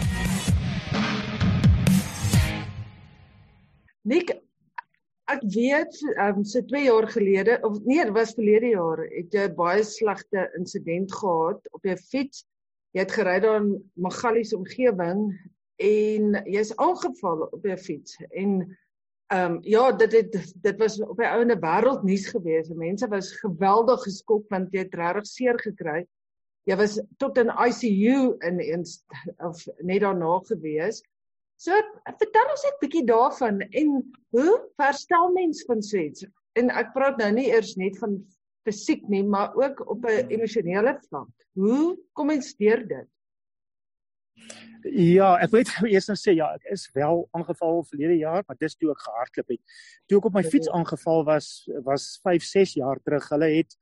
Weet 5.54 6.02
um, 6.18 6.44
so 6.44 6.62
2 6.66 6.84
jaar 6.84 7.08
gelede 7.08 7.60
of 7.62 7.80
nee, 7.84 8.04
dit 8.04 8.14
was 8.16 8.36
verlede 8.38 8.74
jaar 8.74 9.04
het 9.06 9.34
jy 9.34 9.48
baie 9.58 9.84
slegte 9.84 10.50
insident 10.58 11.14
gehad 11.14 11.72
op 11.72 11.86
jou 11.86 11.98
fiets 11.98 12.46
jy 12.96 13.06
het 13.06 13.14
gery 13.14 13.40
daar 13.44 13.62
in 13.62 13.74
Magalies 13.94 14.54
omgewing 14.58 15.30
en 15.80 16.38
jy's 16.46 16.74
aangeval 16.76 17.48
op 17.52 17.66
jou 17.66 17.78
fiets 17.78 18.18
en 18.30 18.62
ehm 19.30 19.52
um, 19.52 19.58
ja 19.62 19.92
dit 19.92 20.12
het 20.12 20.38
dit 20.62 20.78
was 20.82 20.98
op 21.06 21.18
die 21.18 21.28
ouene 21.28 21.56
wêreld 21.62 22.04
nuus 22.04 22.26
gewees. 22.34 22.72
Mense 22.74 23.08
was 23.08 23.36
geweldig 23.38 24.02
geskok 24.04 24.48
want 24.50 24.74
jy 24.74 24.88
het 24.88 24.96
regtig 24.98 25.28
seer 25.30 25.60
gekry. 25.62 26.02
Jy 26.66 26.78
was 26.80 26.98
tot 27.22 27.38
in 27.38 27.52
ICU 27.54 28.34
in 28.48 28.58
eens 28.60 29.04
of 29.38 29.62
net 29.86 30.02
daarna 30.02 30.40
gewees. 30.50 31.04
So 31.60 31.76
vertel 32.08 32.52
ons 32.54 32.64
net 32.64 32.78
bietjie 32.80 33.06
daarvan 33.08 33.60
en 33.68 33.96
hoe 34.36 34.52
herstel 34.80 35.32
mens 35.36 35.66
van 35.68 35.82
so 35.84 36.00
iets? 36.00 36.24
En 36.60 36.72
ek 36.72 36.94
praat 36.96 37.20
nou 37.20 37.30
nie 37.36 37.50
eers 37.52 37.76
net 37.80 37.98
van 38.00 38.16
fisiek 38.68 39.04
nie, 39.12 39.26
maar 39.28 39.56
ook 39.58 39.84
op 39.92 40.06
'n 40.08 40.32
emosionele 40.32 40.96
vlak. 41.10 41.32
Hoe 41.60 41.98
kom 42.14 42.28
mens 42.32 42.56
deur 42.56 42.88
dit? 42.88 43.08
Ja, 44.88 45.36
ek 45.44 45.52
weet 45.52 45.70
eers 45.84 46.08
nou 46.08 46.16
sê 46.16 46.32
ja, 46.38 46.54
ek 46.56 46.64
is 46.72 46.88
wel 46.96 47.28
aangeval 47.36 47.84
verlede 47.84 48.18
jaar, 48.18 48.44
maar 48.48 48.58
dis 48.60 48.76
toe 48.76 48.92
ek 48.92 49.04
gehardloop 49.04 49.50
het. 49.50 49.62
Toe 50.08 50.18
ek 50.18 50.26
op 50.26 50.34
my 50.34 50.44
fiets 50.44 50.70
aangeval 50.70 51.26
was, 51.26 51.68
was 51.84 52.20
5, 52.24 52.44
6 52.44 52.74
jaar 52.80 53.00
terug. 53.04 53.30
Hulle 53.30 53.52
het 53.58 53.76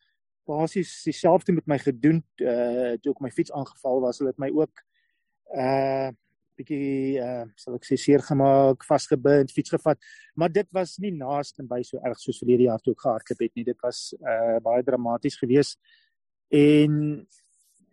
basies 0.47 1.03
dieselfde 1.03 1.53
met 1.53 1.67
my 1.67 1.77
gedoen 1.77 2.23
uh 2.41 2.97
toe 3.01 3.13
ek 3.13 3.21
my 3.21 3.31
fiets 3.31 3.51
aangeval 3.51 4.01
was. 4.01 4.17
Hulle 4.17 4.33
het 4.33 4.41
my 4.41 4.49
ook 4.49 4.81
uh 5.53 6.09
bietjie 6.57 7.19
uh 7.23 7.45
sal 7.59 7.77
ek 7.77 7.87
sê 7.87 7.97
seer 8.01 8.23
gemaak, 8.25 8.85
vasgebind, 8.87 9.53
fiets 9.53 9.73
gevat, 9.75 10.01
maar 10.35 10.51
dit 10.53 10.67
was 10.75 10.97
nie 11.03 11.13
naaste 11.15 11.65
by 11.67 11.81
so 11.85 12.01
erg 12.03 12.19
soos 12.21 12.41
verlede 12.43 12.67
jaar 12.67 12.83
toe 12.83 12.95
ek 12.95 13.03
gehardloop 13.05 13.43
het 13.45 13.55
nie. 13.55 13.67
Dit 13.67 13.83
was 13.85 14.13
uh 14.19 14.57
baie 14.65 14.85
dramaties 14.87 15.39
geweest. 15.41 15.79
En 16.53 17.27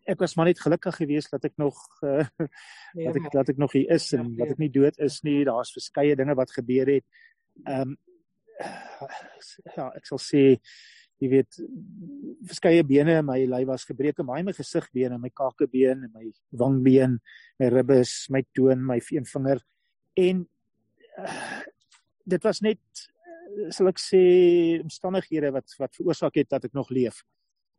ek 0.04 0.21
was 0.21 0.35
maar 0.37 0.50
net 0.50 0.61
gelukkig 0.61 0.97
geweest 0.97 1.33
dat 1.33 1.44
ek 1.49 1.56
nog 1.61 1.78
uh, 2.04 2.25
ja, 3.00 3.12
dat 3.12 3.21
ek 3.21 3.30
dat 3.33 3.52
ek 3.54 3.61
nog 3.61 3.73
hier 3.73 3.90
is 3.94 4.12
en 4.12 4.33
ja, 4.33 4.42
dat 4.42 4.56
ek 4.56 4.61
nie 4.62 4.73
dood 4.73 4.99
is 5.02 5.21
nie. 5.26 5.44
Daar's 5.49 5.73
verskeie 5.75 6.16
dinge 6.16 6.37
wat 6.38 6.52
gebeur 6.52 6.97
het. 6.99 7.06
Ehm 7.64 7.94
um, 7.94 7.97
ja, 9.75 9.88
ek 9.99 10.06
sal 10.06 10.21
sê 10.23 10.42
jy 11.25 11.31
weet 11.33 11.61
verskeie 12.45 12.85
bene 12.87 13.19
in 13.21 13.26
my 13.26 13.38
lyf 13.49 13.69
was 13.71 13.87
gebreek, 13.88 14.21
my 14.23 14.43
my 14.45 14.52
gesigbeen 14.52 15.16
en 15.16 15.23
my 15.23 15.31
kakebeen 15.33 16.04
en 16.04 16.12
my 16.12 16.28
wangbeen, 16.52 17.19
my 17.61 17.71
ribbes, 17.73 18.26
my 18.31 18.45
toon, 18.52 18.85
my 18.85 19.00
veenvinger 19.00 19.62
en 20.21 20.45
uh, 21.19 21.62
dit 22.25 22.45
was 22.45 22.61
net 22.64 23.04
sal 23.75 23.90
ek 23.90 24.00
sê 24.02 24.23
omstandighede 24.83 25.52
wat 25.54 25.76
wat 25.78 25.95
veroorsaak 25.97 26.40
het 26.40 26.50
dat 26.50 26.69
ek 26.69 26.76
nog 26.76 26.90
leef. 26.90 27.23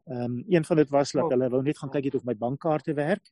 Ehm 0.09 0.37
um, 0.37 0.43
een 0.49 0.65
van 0.65 0.77
dit 0.77 0.89
was 0.89 1.11
dat 1.11 1.25
oh. 1.25 1.31
hulle 1.33 1.49
wou 1.49 1.63
net 1.63 1.77
gaan 1.77 1.91
kyk 1.91 2.11
het 2.11 2.15
of 2.15 2.25
my 2.25 2.35
bankkaarte 2.37 2.93
werk 2.93 3.31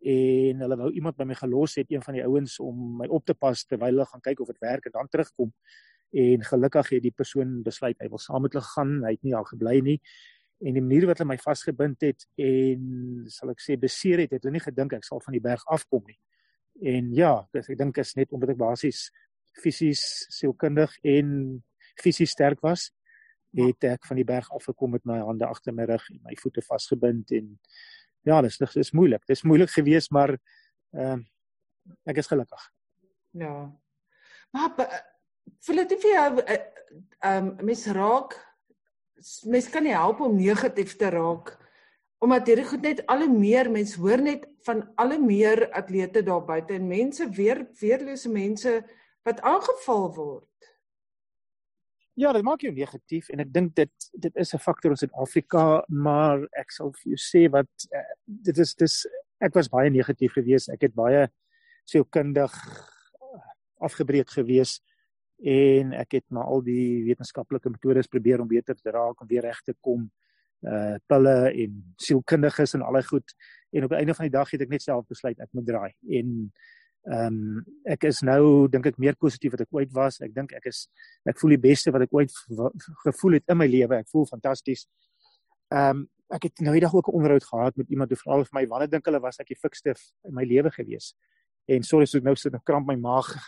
en 0.00 0.62
hulle 0.62 0.76
wou 0.76 0.90
iemand 0.92 1.16
by 1.16 1.24
my 1.24 1.34
gelos 1.34 1.76
het, 1.76 1.90
een 1.90 2.02
van 2.02 2.14
die 2.14 2.24
ouens 2.24 2.58
om 2.60 2.96
my 3.00 3.08
op 3.08 3.24
te 3.24 3.34
pas 3.34 3.64
terwyl 3.64 3.94
hulle 3.94 4.06
gaan 4.06 4.24
kyk 4.24 4.40
of 4.40 4.52
dit 4.52 4.60
werk 4.64 4.86
en 4.86 4.94
dan 4.98 5.08
terugkom. 5.08 5.52
En 6.16 6.44
gelukkig 6.48 6.94
het 6.94 7.04
die 7.04 7.14
persoon 7.14 7.60
besluit 7.66 7.98
hy 8.00 8.08
wil 8.12 8.22
saam 8.22 8.46
met 8.46 8.56
hulle 8.56 8.64
gaan. 8.64 8.96
Hy 9.04 9.12
het 9.16 9.26
nie 9.26 9.34
al 9.36 9.48
gebly 9.48 9.80
nie. 9.84 9.98
En 10.64 10.76
die 10.78 10.84
manier 10.84 11.04
wat 11.10 11.20
hulle 11.20 11.34
my 11.34 11.38
vasgebind 11.42 12.00
het 12.06 12.24
en 12.40 13.26
sal 13.32 13.52
ek 13.52 13.60
sê 13.60 13.76
beseer 13.80 14.24
het, 14.24 14.32
het 14.32 14.46
hulle 14.46 14.56
nie 14.56 14.64
gedink 14.64 14.96
ek 14.96 15.04
sal 15.04 15.20
van 15.20 15.36
die 15.36 15.44
berg 15.44 15.64
afkom 15.72 16.06
nie. 16.08 16.16
En 16.96 17.12
ja, 17.16 17.32
dis 17.52 17.68
ek 17.72 17.80
dink 17.80 18.00
is 18.00 18.14
net 18.16 18.32
omdat 18.32 18.54
ek 18.54 18.60
basies 18.60 19.10
fisies 19.60 20.02
sielkundig 20.32 20.92
en 21.04 21.28
fisies 22.00 22.32
sterk 22.36 22.60
was 22.64 22.90
het 23.56 23.86
ek 23.88 24.04
van 24.08 24.18
die 24.20 24.26
berg 24.28 24.48
afgekom 24.52 24.92
met 24.96 25.04
my 25.08 25.18
hande 25.24 25.46
agter 25.48 25.72
my 25.72 25.86
rug 25.88 26.04
en 26.12 26.20
my 26.26 26.34
voete 26.40 26.64
vasgebind 26.64 27.32
en 27.36 27.54
ja, 28.26 28.40
dis 28.42 28.58
dis 28.58 28.76
is 28.82 28.92
moeilik. 28.96 29.22
Dis 29.28 29.44
moeilik 29.46 29.70
geweest, 29.70 30.10
maar 30.10 30.34
ehm 30.92 31.20
uh, 31.20 31.24
ek 32.10 32.18
is 32.18 32.26
gelukkig. 32.26 32.62
Ja. 33.38 33.52
Maar 34.50 34.72
jou 35.66 36.40
eh, 36.44 36.60
ehm 37.20 37.46
um, 37.46 37.64
mens 37.64 37.86
raak 37.86 38.34
mens 39.44 39.68
kan 39.70 39.82
nie 39.82 39.94
help 39.94 40.20
om 40.20 40.36
negatief 40.36 40.96
te 40.96 41.10
raak 41.10 41.56
omdat 42.18 42.46
hierdie 42.48 42.66
goed 42.66 42.82
net 42.82 43.02
al 43.06 43.24
hoe 43.26 43.38
meer 43.38 43.70
mens 43.70 43.94
hoor 44.00 44.22
net 44.22 44.46
van 44.66 44.82
al 44.96 45.14
hoe 45.14 45.24
meer 45.24 45.68
atlete 45.72 46.22
daar 46.22 46.44
buite 46.44 46.74
en 46.74 46.88
mense 46.88 47.28
weer 47.30 47.66
weerlose 47.80 48.28
mense 48.28 48.72
wat 49.26 49.40
aangeval 49.40 50.14
word. 50.14 50.52
Ja, 52.16 52.32
dit 52.32 52.42
maak 52.42 52.62
jou 52.64 52.72
negatief 52.72 53.28
en 53.28 53.42
ek 53.44 53.52
dink 53.52 53.74
dit 53.76 54.10
dit 54.12 54.36
is 54.36 54.54
'n 54.54 54.58
faktor 54.58 54.90
in 54.90 54.96
Suid-Afrika, 54.96 55.84
maar 55.88 56.46
ek 56.56 56.70
sal 56.72 56.92
vir 56.92 57.12
jou 57.12 57.20
sê 57.20 57.50
wat 57.52 57.88
uh, 57.92 58.14
dit 58.24 58.58
is 58.58 58.74
dis 58.74 59.06
ek 59.40 59.54
was 59.54 59.68
baie 59.68 59.90
negatief 59.90 60.32
geweest. 60.32 60.68
Ek 60.72 60.82
het 60.82 60.94
baie 60.94 61.28
sielkundig 61.84 62.52
afgebreek 63.78 64.30
geweest 64.30 64.82
en 65.44 65.92
ek 65.92 66.12
het 66.18 66.24
maar 66.32 66.44
al 66.44 66.62
die 66.64 67.04
wetenskaplike 67.04 67.70
metodes 67.70 68.08
probeer 68.08 68.40
om 68.40 68.48
beter 68.48 68.74
te 68.74 68.90
raak 68.90 69.20
en 69.20 69.28
weer 69.28 69.42
reg 69.42 69.60
te 69.64 69.74
kom 69.80 70.08
uh 70.64 70.96
pille 71.06 71.34
en 71.52 71.74
sielkundiges 72.00 72.74
en 72.74 72.82
al 72.82 72.96
daai 72.96 73.04
goed. 73.04 73.34
En 73.70 73.84
op 73.84 73.92
die 73.92 73.98
einde 73.98 74.14
van 74.14 74.24
die 74.24 74.32
dag 74.32 74.50
het 74.50 74.62
ek 74.64 74.72
net 74.72 74.82
self 74.82 75.06
besluit 75.06 75.38
ek 75.38 75.52
moet 75.52 75.66
draai. 75.66 75.92
En 76.18 76.32
ehm 77.06 77.36
um, 77.36 77.60
ek 77.86 78.08
is 78.08 78.22
nou 78.26 78.66
dink 78.72 78.86
ek 78.86 78.98
meer 78.98 79.14
positief 79.14 79.52
wat 79.54 79.62
ek 79.62 79.76
ooit 79.76 79.92
was. 79.94 80.18
Ek 80.24 80.34
dink 80.34 80.56
ek 80.56 80.66
is 80.72 80.88
ek 81.28 81.38
voel 81.38 81.54
die 81.54 81.62
beste 81.68 81.92
wat 81.94 82.02
ek 82.02 82.14
ooit 82.16 82.32
gevoel 83.04 83.38
het 83.38 83.52
in 83.52 83.60
my 83.60 83.68
lewe. 83.70 84.00
Ek 84.00 84.10
voel 84.10 84.26
fantasties. 84.26 84.88
Ehm 85.70 86.02
um, 86.02 86.04
ek 86.34 86.48
het 86.48 86.60
nou 86.66 86.74
eendag 86.74 86.94
ook 86.94 87.08
'n 87.08 87.14
onderhoud 87.20 87.44
gehad 87.44 87.76
met 87.76 87.90
iemand 87.90 88.10
wat 88.10 88.18
vra 88.18 88.36
vir 88.42 88.54
my 88.58 88.66
wanneer 88.66 88.90
dink 88.90 89.04
hulle 89.06 89.20
was 89.20 89.38
ek 89.38 89.46
die 89.46 89.60
fikste 89.62 89.94
in 90.24 90.34
my 90.34 90.42
lewe 90.42 90.70
gewees 90.74 91.14
en 91.66 91.82
sorry 91.82 92.06
so 92.06 92.18
ek 92.18 92.26
nou 92.26 92.36
sit 92.38 92.54
'n 92.54 92.62
kramp 92.64 92.86
my 92.86 92.96
maag. 92.96 93.28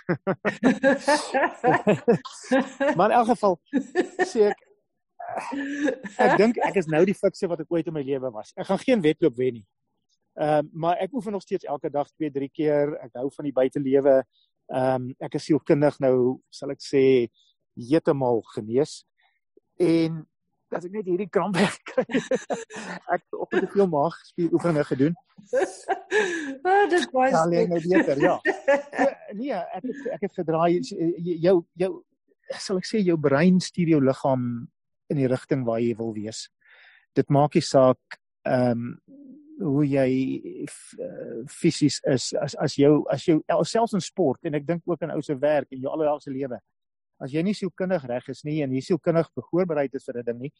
Maar 2.96 3.10
in 3.10 3.16
elk 3.16 3.28
geval 3.34 3.60
sê 4.26 4.50
ek 4.50 4.58
ek 6.18 6.36
dink 6.40 6.58
ek 6.64 6.76
is 6.80 6.88
nou 6.90 7.04
die 7.04 7.16
fikste 7.16 7.48
wat 7.48 7.60
ek 7.60 7.72
ooit 7.72 7.86
in 7.86 7.94
my 7.94 8.02
lewe 8.02 8.30
was. 8.32 8.52
Ek 8.56 8.66
gaan 8.66 8.82
geen 8.82 9.04
wedloop 9.04 9.36
wen 9.36 9.60
nie. 9.60 9.66
Ehm 10.38 10.64
um, 10.64 10.70
maar 10.72 10.96
ek 11.02 11.12
oefen 11.12 11.32
nog 11.32 11.42
steeds 11.42 11.64
elke 11.64 11.90
dag 11.90 12.08
2 12.14 12.30
3 12.30 12.48
keer. 12.48 12.94
Ek 13.02 13.10
hou 13.18 13.30
van 13.34 13.44
die 13.44 13.52
buitelewe. 13.52 14.22
Ehm 14.70 14.94
um, 14.94 15.14
ek 15.18 15.34
is 15.34 15.50
sielkundig 15.50 15.98
nou 16.00 16.40
sal 16.50 16.70
ek 16.70 16.82
sê 16.82 17.28
heeltemal 17.74 18.42
genees. 18.54 19.04
En 19.78 20.26
as 20.76 20.84
ek 20.86 20.92
net 20.92 21.08
hierdie 21.08 21.28
kramp 21.32 21.56
kry. 21.90 22.04
ek 23.14 23.22
het 23.22 23.36
op 23.36 23.54
'n 23.54 23.68
veel 23.72 23.88
maag 23.88 24.16
spier 24.26 24.52
oefeninge 24.52 24.84
gedoen. 24.84 25.14
Ah, 26.64 26.84
dis 26.90 27.06
baie. 27.12 27.30
Ja, 27.32 27.44
nee, 27.46 27.66
nou 27.66 27.80
beter, 27.80 28.20
ja. 28.20 28.36
Nee, 29.38 29.52
ek 29.52 29.82
het, 29.84 30.06
ek 30.16 30.22
het 30.26 30.34
gedraai 30.40 30.80
jou 30.80 31.56
jou 31.76 31.92
sal 32.56 32.80
ek 32.80 32.88
sê 32.88 33.02
jou 33.04 33.18
brein 33.20 33.60
stuur 33.60 33.88
jou 33.94 34.00
liggaam 34.00 34.68
in 35.12 35.20
die 35.20 35.28
rigting 35.28 35.64
waar 35.64 35.80
jy 35.80 35.94
wil 35.96 36.14
wees. 36.16 36.48
Dit 37.16 37.28
maak 37.28 37.54
nie 37.54 37.64
saak 37.64 38.20
ehm 38.48 38.72
um, 38.72 38.98
hoe 39.58 39.82
jy 39.82 40.66
fisies 41.50 41.98
is 42.06 42.30
as 42.38 42.54
as 42.62 42.76
jou 42.78 43.02
as 43.10 43.24
jou 43.26 43.40
selfs 43.66 43.96
in 43.98 44.00
sport 44.00 44.46
en 44.46 44.54
ek 44.54 44.66
dink 44.66 44.82
ook 44.86 45.02
in 45.02 45.10
ou 45.10 45.22
se 45.22 45.34
werk 45.34 45.72
en 45.72 45.80
jou 45.82 45.90
alledaagse 45.90 46.30
lewe 46.30 46.60
as 47.20 47.32
jy 47.32 47.42
nie 47.42 47.54
sielkundig 47.54 48.04
reg 48.08 48.28
is 48.28 48.44
nie 48.44 48.62
en 48.62 48.72
jy 48.72 48.80
sielkundig 48.80 49.30
voorberei 49.50 49.88
is 49.92 50.04
vir 50.04 50.18
'n 50.18 50.24
ding 50.24 50.40
nie 50.40 50.52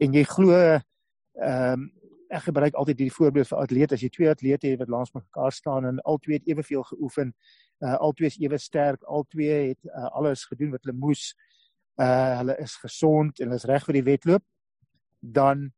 en 0.00 0.12
jy 0.14 0.24
glo 0.24 0.54
ehm 0.54 1.72
um, 1.72 1.90
ek 2.30 2.44
gebruik 2.46 2.76
altyd 2.78 3.00
hierdie 3.00 3.14
voorbeeld 3.16 3.48
vir 3.48 3.58
atlete 3.58 3.94
as 3.96 4.02
jy 4.04 4.08
twee 4.14 4.30
atlete 4.30 4.68
het 4.70 4.78
wat 4.78 4.92
langs 4.94 5.12
mekaar 5.14 5.52
staan 5.52 5.86
en 5.88 5.98
al 6.06 6.18
twee 6.22 6.38
het 6.38 6.46
eweveel 6.46 6.84
geoefen 6.92 7.32
uh, 7.82 7.96
al 7.96 8.12
twee 8.12 8.30
is 8.30 8.38
ewe 8.38 8.58
sterk 8.58 9.02
al 9.02 9.26
twee 9.28 9.56
het 9.72 9.90
uh, 9.90 10.06
alles 10.14 10.44
gedoen 10.46 10.70
wat 10.70 10.84
hulle 10.84 10.96
moes 10.96 11.34
uh, 11.98 12.38
hulle 12.38 12.56
is 12.62 12.76
gesond 12.84 13.40
en 13.40 13.50
hulle 13.50 13.58
is 13.58 13.66
reg 13.66 13.86
vir 13.88 13.98
die 13.98 14.06
wedloop 14.12 14.44
dan 15.20 15.72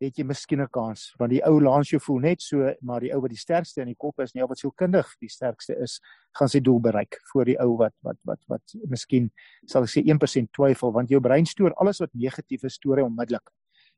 het 0.00 0.16
jy 0.18 0.24
miskien 0.24 0.60
'n 0.62 0.68
kans. 0.72 1.14
Want 1.18 1.30
die 1.30 1.42
ou 1.44 1.60
laans 1.60 1.90
jou 1.90 2.00
voel 2.00 2.20
net 2.20 2.42
so 2.42 2.74
maar 2.80 3.00
die 3.00 3.12
ou 3.12 3.20
wat 3.20 3.30
die 3.30 3.38
sterkste 3.38 3.80
in 3.82 3.88
die 3.88 3.98
kop 3.98 4.20
is 4.20 4.34
nie 4.34 4.42
wat 4.42 4.58
sou 4.58 4.70
kundig 4.70 5.06
die 5.20 5.28
sterkste 5.28 5.76
is 5.82 6.00
gaan 6.38 6.48
sy 6.48 6.60
doel 6.60 6.80
bereik 6.80 7.18
voor 7.32 7.44
die 7.44 7.58
ou 7.60 7.76
wat 7.76 7.92
wat 8.02 8.16
wat 8.24 8.40
wat 8.48 8.62
miskien 8.88 9.30
sal 9.66 9.82
ek 9.82 9.90
sê 9.90 10.02
1% 10.04 10.52
twyfel. 10.52 10.92
Want 10.92 11.10
jou 11.10 11.20
brein 11.20 11.46
stoor 11.46 11.74
alles 11.74 12.00
wat 12.00 12.10
negatief 12.14 12.64
is 12.64 12.74
stoor 12.74 12.96
hy 12.96 13.02
onmiddellik. 13.02 13.50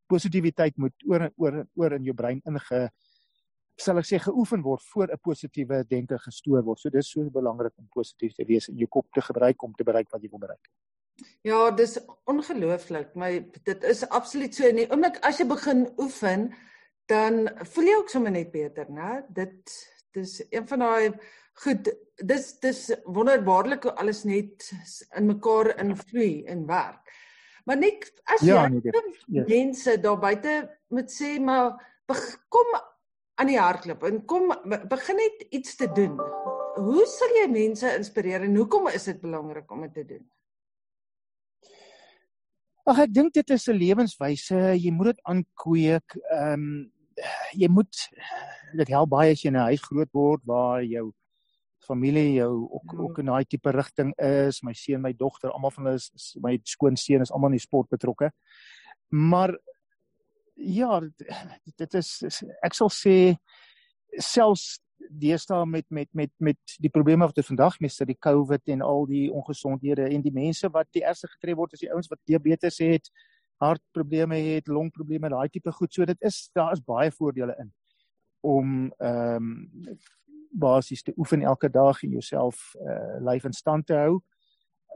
Positiwiteit 0.08 0.76
moet 0.76 0.94
oor 1.06 1.30
oor 1.36 1.66
oor 1.76 1.92
in 1.92 2.04
jou 2.04 2.14
brein 2.14 2.40
inge 2.46 2.90
sal 3.78 3.98
ek 3.98 4.04
sê 4.04 4.18
geoefen 4.18 4.62
word 4.62 4.82
voor 4.92 5.08
'n 5.12 5.18
positiewe 5.22 5.84
denke 5.88 6.18
gestoor 6.18 6.62
word. 6.64 6.78
So 6.78 6.90
dis 6.90 7.10
so 7.10 7.30
belangrik 7.30 7.72
om 7.78 7.86
positief 7.94 8.34
te 8.34 8.44
wees 8.44 8.68
in 8.68 8.76
jou 8.76 8.88
kop 8.88 9.06
te 9.12 9.20
gebruik 9.20 9.62
om 9.62 9.72
te 9.74 9.84
bereik 9.84 10.10
wat 10.10 10.22
jy 10.22 10.28
wil 10.30 10.38
bereik 10.38 10.68
Ja, 11.42 11.70
dis 11.70 11.98
ongelooflik, 12.30 13.14
maar 13.14 13.34
dit 13.62 13.84
is 13.84 14.08
absoluut 14.08 14.54
so. 14.54 14.70
Nee, 14.70 14.90
omdat 14.90 15.20
as 15.26 15.40
jy 15.42 15.46
begin 15.50 15.86
oefen, 16.00 16.52
dan 17.10 17.48
voel 17.74 17.90
jy 17.90 17.96
ook 17.98 18.12
sommer 18.12 18.34
net 18.34 18.52
beter, 18.52 18.86
né? 18.90 19.22
Dit 19.28 19.74
dis 20.16 20.38
een 20.50 20.68
van 20.68 20.84
daai 20.84 21.12
goed, 21.64 21.90
dis 22.16 22.46
dis 22.62 22.80
wonderbaarlik 23.04 23.88
hoe 23.88 23.94
alles 24.00 24.22
net 24.28 24.70
in 25.16 25.28
mekaar 25.28 25.74
invloei 25.80 26.44
en 26.44 26.66
werk. 26.66 27.12
Maar 27.64 27.78
net 27.78 28.08
as 28.24 28.42
ja, 28.46 28.64
jy 28.66 28.80
nee, 28.80 28.92
yes. 29.26 29.48
mense 29.48 29.96
daar 30.02 30.18
buite 30.18 30.54
moet 30.94 31.12
sê 31.12 31.36
maar 31.40 31.76
kom 32.52 32.74
aan 33.40 33.48
die 33.48 33.58
hardloop 33.60 34.02
en 34.08 34.24
kom 34.28 34.50
begin 34.90 35.20
net 35.20 35.46
iets 35.50 35.76
te 35.78 35.88
doen. 35.94 36.18
Hoe 36.76 37.04
sal 37.08 37.36
jy 37.36 37.46
mense 37.52 37.88
inspireer 37.96 38.44
en 38.46 38.56
hoekom 38.56 38.88
is 38.92 39.06
dit 39.08 39.20
belangrik 39.22 39.70
om 39.70 39.84
dit 39.86 39.94
te 40.00 40.04
doen? 40.14 40.24
Ag 42.82 42.98
ek 43.04 43.12
dink 43.14 43.30
dit 43.34 43.50
is 43.54 43.68
'n 43.68 43.78
lewenswyse. 43.78 44.58
Jy 44.74 44.90
moet 44.90 45.14
dit 45.14 45.20
aankweek. 45.22 46.16
Ehm 46.34 46.52
um, 46.52 46.92
jy 47.54 47.68
moet 47.68 47.94
dit 48.74 48.88
help 48.88 49.10
baie 49.10 49.32
as 49.32 49.42
jy 49.42 49.50
in 49.52 49.56
'n 49.56 49.68
huis 49.70 49.82
groot 49.82 50.10
word 50.12 50.42
waar 50.44 50.82
jou 50.82 51.12
familie 51.86 52.34
jou 52.34 52.68
ook 52.70 52.94
ook 52.98 53.18
in 53.18 53.26
daai 53.26 53.44
tipe 53.44 53.70
rigting 53.70 54.12
is. 54.18 54.62
My 54.62 54.72
seun, 54.72 55.00
my 55.00 55.12
dogter, 55.12 55.50
almal 55.50 55.70
van 55.70 55.84
hulle 55.84 55.94
is 55.94 56.36
my 56.42 56.58
skoonseun 56.64 57.22
is 57.22 57.30
almal 57.30 57.52
in 57.52 57.58
die 57.58 57.66
sport 57.66 57.88
betrokke. 57.88 58.32
Maar 59.10 59.56
ja, 60.56 61.00
dit, 61.00 61.76
dit 61.76 61.94
is 61.94 62.42
ek 62.62 62.74
sal 62.74 62.90
sê 62.90 63.36
selfs 64.18 64.80
deesdae 65.10 65.66
met 65.66 65.86
met 65.90 66.08
met 66.12 66.30
met 66.38 66.76
die 66.80 66.90
probleme 66.90 67.26
wat 67.26 67.36
ons 67.36 67.46
vandag 67.46 67.78
mee 67.80 67.90
sit, 67.90 68.06
die 68.06 68.18
COVID 68.18 68.68
en 68.74 68.82
al 68.82 69.06
die 69.06 69.26
ongesondhede 69.32 70.08
en 70.08 70.22
die 70.22 70.32
mense 70.32 70.70
wat 70.70 70.88
die 70.92 71.04
ergste 71.04 71.28
getref 71.28 71.56
word 71.56 71.72
as 71.72 71.84
die 71.84 71.92
ouens 71.92 72.10
wat 72.10 72.20
diabetes 72.24 72.78
het, 72.78 73.10
hartprobleme 73.62 74.36
het, 74.36 74.68
longprobleme, 74.68 75.28
daai 75.28 75.48
tipe 75.48 75.72
goed. 75.72 75.92
So 75.92 76.04
dit 76.04 76.18
is 76.20 76.48
daar 76.54 76.72
is 76.72 76.84
baie 76.84 77.10
voordele 77.10 77.56
in 77.58 77.72
om 78.42 78.92
ehm 78.98 79.36
um, 79.36 79.98
basies 80.52 81.02
te 81.02 81.12
oefen 81.16 81.42
elke 81.42 81.70
dag 81.70 82.02
en 82.02 82.10
jouself 82.10 82.74
uh 82.80 83.20
lyf 83.24 83.44
in 83.44 83.52
stand 83.52 83.86
te 83.86 83.94
hou. 83.94 84.20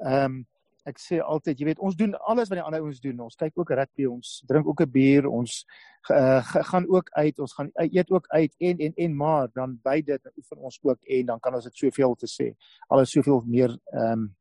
Ehm 0.03 0.25
um, 0.25 0.47
ek 0.87 1.00
sê 1.02 1.19
altyd, 1.19 1.59
jy 1.59 1.66
weet, 1.71 1.81
ons 1.83 1.97
doen 1.99 2.14
alles 2.31 2.50
wat 2.50 2.61
die 2.61 2.64
ander 2.64 2.85
ouens 2.85 3.00
doen. 3.02 3.19
Ons 3.25 3.38
kyk 3.40 3.59
ook 3.59 3.73
rugby, 3.75 4.07
ons 4.11 4.43
drink 4.49 4.69
ook 4.71 4.83
'n 4.85 4.90
bier, 4.90 5.26
ons 5.26 5.64
uh, 6.11 6.43
gaan 6.71 6.87
ook 6.88 7.11
uit, 7.11 7.38
ons 7.38 7.55
gaan 7.59 7.71
eet 7.75 8.11
ook 8.11 8.26
uit 8.28 8.55
en 8.59 8.78
en 8.78 8.93
en 8.95 9.16
maar 9.16 9.49
dan 9.55 9.78
by 9.83 10.00
dit 10.00 10.31
oefen 10.37 10.59
ons 10.59 10.78
ook 10.83 11.02
en 11.02 11.26
dan 11.26 11.40
kan 11.40 11.55
ons 11.55 11.64
dit 11.64 11.76
soveel 11.76 12.14
te 12.14 12.26
sê. 12.31 12.55
Alles 12.88 13.11
soveel 13.11 13.43
meer 13.47 13.78
ehm 13.93 14.12
um, 14.12 14.35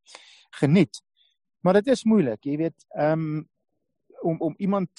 geniet. 0.61 1.01
Maar 1.61 1.81
dit 1.81 1.87
is 1.87 2.05
moeilik, 2.05 2.43
jy 2.45 2.57
weet, 2.57 2.85
ehm 2.93 3.11
um, 3.11 3.49
om 4.21 4.37
om 4.39 4.55
iemand 4.57 4.89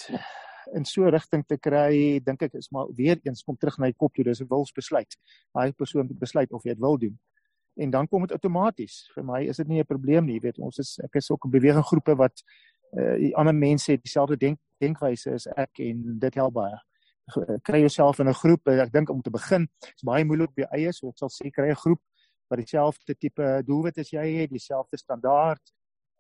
in 0.75 0.85
so 0.85 1.05
'n 1.05 1.11
rigting 1.11 1.47
te 1.47 1.59
kry, 1.59 2.21
dink 2.25 2.43
ek 2.43 2.55
is 2.55 2.71
maar 2.71 2.87
weer 2.95 3.19
eens 3.23 3.43
kom 3.43 3.57
terug 3.57 3.79
na 3.79 3.87
die 3.87 3.95
kop 3.97 4.15
toe, 4.15 4.25
dis 4.25 4.41
'n 4.41 4.49
wilsbesluit. 4.49 5.17
Daai 5.53 5.73
persoon 5.73 6.07
moet 6.07 6.19
besluit 6.19 6.53
of 6.53 6.63
hy 6.63 6.71
dit 6.71 6.79
wil 6.79 6.99
doen 6.99 7.19
en 7.77 7.91
dan 7.91 8.09
kom 8.09 8.25
dit 8.25 8.33
outomaties. 8.33 9.05
Vir 9.15 9.25
my 9.25 9.43
is 9.49 9.57
dit 9.57 9.69
nie 9.69 9.81
'n 9.81 9.87
probleem 9.87 10.25
nie, 10.25 10.41
weet, 10.41 10.59
ons 10.59 10.79
is 10.79 10.99
ek 11.05 11.17
is 11.17 11.31
ook 11.31 11.47
'n 11.47 11.51
beweginggroepe 11.51 12.17
wat 12.17 12.43
uh 12.97 13.17
die 13.19 13.37
ander 13.37 13.55
mense 13.55 13.93
het 13.93 14.03
dieselfde 14.03 14.37
denk 14.37 14.59
denkwyse 14.81 15.33
as 15.33 15.47
ek 15.47 15.79
en 15.79 16.19
dit 16.19 16.35
help 16.35 16.55
baie. 16.55 16.79
Kry 17.63 17.81
jouself 17.81 18.19
in 18.19 18.29
'n 18.29 18.35
groep, 18.35 18.69
ek 18.69 18.93
dink 18.93 19.11
om 19.11 19.23
te 19.23 19.31
begin, 19.31 19.69
is 19.81 20.03
baie 20.03 20.25
moeilik 20.25 20.49
op 20.49 20.57
jou 20.57 20.69
eie, 20.73 20.93
so 20.93 21.09
ek 21.09 21.19
sal 21.19 21.29
sê 21.29 21.51
kry 21.51 21.71
'n 21.71 21.75
groep 21.75 22.01
wat 22.49 22.59
dieselfde 22.59 23.15
tipe 23.19 23.63
doelwit 23.67 23.99
as 23.99 24.11
jy 24.11 24.41
het, 24.41 24.51
dieselfde 24.51 24.97
standaard 24.97 25.73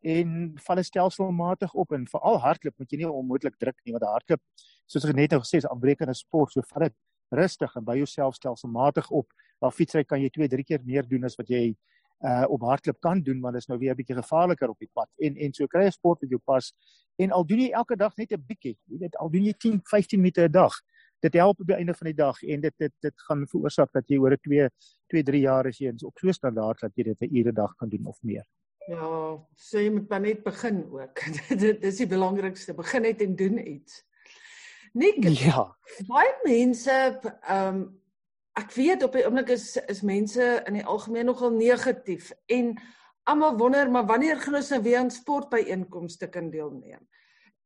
en 0.03 0.53
val 0.59 0.83
stelselmatig 0.83 1.75
op 1.75 1.93
en 1.93 2.07
veral 2.07 2.39
hardloop 2.39 2.75
moet 2.79 2.91
jy 2.91 2.99
nie 2.99 3.11
onmoontlik 3.11 3.57
druk 3.59 3.79
nie 3.85 3.93
want 3.93 4.05
hardloop 4.05 4.41
soos 4.87 5.05
ek 5.05 5.17
net 5.17 5.31
nou 5.31 5.41
gesê 5.41 5.57
is 5.57 5.67
afbreekende 5.67 6.15
sport 6.15 6.53
so 6.53 6.63
vat 6.63 6.83
dit 6.83 6.95
rustig 7.31 7.77
en 7.77 7.85
by 7.85 7.97
jouself 7.99 8.35
stelselmatig 8.35 9.11
op. 9.11 9.27
Waar 9.61 9.73
fietsry 9.73 10.05
kan 10.05 10.21
jy 10.21 10.31
2, 10.31 10.49
3 10.49 10.65
keer 10.65 10.81
meer 10.85 11.07
doen 11.09 11.25
as 11.25 11.37
wat 11.37 11.49
jy 11.49 11.77
uh 12.25 12.45
op 12.49 12.63
hardloop 12.65 13.01
kan 13.01 13.21
doen 13.21 13.41
want 13.41 13.55
dit 13.55 13.63
is 13.63 13.69
nou 13.69 13.79
weer 13.79 13.93
'n 13.93 13.97
bietjie 13.97 14.17
gevaarliker 14.17 14.69
op 14.69 14.79
die 14.79 14.91
pad. 14.93 15.09
En 15.19 15.37
en 15.37 15.53
so 15.53 15.67
kry 15.67 15.85
jy 15.85 15.91
sport 15.91 16.21
wat 16.21 16.31
jou 16.31 16.41
pas. 16.45 16.73
En 17.17 17.31
al 17.31 17.45
doen 17.47 17.61
jy 17.61 17.71
elke 17.71 17.97
dag 17.97 18.17
net 18.17 18.33
'n 18.33 18.45
bietjie, 18.47 18.77
jy 18.87 18.99
weet 18.99 19.17
al 19.17 19.31
doen 19.31 19.45
jy 19.45 19.53
10, 19.53 19.81
15 19.85 20.21
minute 20.21 20.43
'n 20.43 20.53
dag. 20.53 20.73
Dit 21.21 21.35
help 21.35 21.61
op 21.61 21.67
die 21.67 21.77
einde 21.77 21.95
van 21.95 22.07
die 22.07 22.15
dag 22.15 22.43
en 22.43 22.61
dit 22.61 22.75
dit 22.79 22.93
dit 23.01 23.21
gaan 23.29 23.47
veroorsaak 23.47 23.93
dat 23.93 24.09
jy 24.09 24.19
oor 24.19 24.33
'n 24.33 24.41
2 24.43 24.69
2 25.09 25.23
3 25.23 25.41
jaar 25.41 25.67
as 25.67 25.79
jy 25.79 25.93
op 26.05 26.19
so 26.19 26.33
standaard 26.33 26.81
dat 26.81 26.93
jy 26.95 27.05
dit 27.05 27.21
'n 27.21 27.37
ure 27.37 27.53
dag 27.53 27.75
kan 27.77 27.89
doen 27.89 28.07
of 28.07 28.19
meer. 28.23 28.45
Ja, 28.87 29.39
so 29.55 29.79
jy 29.79 29.91
moet 29.91 30.09
maar 30.09 30.21
net 30.21 30.43
begin 30.43 30.85
ook. 30.91 31.21
dit 31.65 31.85
is 31.85 31.97
die 31.97 32.07
belangrikste. 32.07 32.75
Begin 32.75 33.03
net 33.03 33.21
en 33.21 33.37
doen 33.37 33.59
iets. 33.59 34.05
Nik. 34.93 35.25
Ja. 35.29 35.77
Baie 36.07 36.35
mense 36.45 37.21
ehm 37.43 37.75
um, 37.75 38.05
ek 38.57 38.73
weet 38.77 39.05
op 39.05 39.17
die 39.17 39.25
oomblik 39.27 39.53
is 39.55 39.75
is 39.93 40.05
mense 40.07 40.45
in 40.69 40.79
die 40.79 40.87
algemeen 40.89 41.29
nogal 41.29 41.53
negatief 41.53 42.31
en 42.53 42.73
almal 43.29 43.59
wonder 43.61 43.91
maar 43.91 44.07
wanneer 44.09 44.41
gaan 44.41 44.57
ons 44.61 44.71
nou 44.73 44.81
weer 44.83 45.03
aan 45.03 45.13
sportbyeenkomste 45.13 46.29
kan 46.33 46.51
deelneem. 46.51 47.03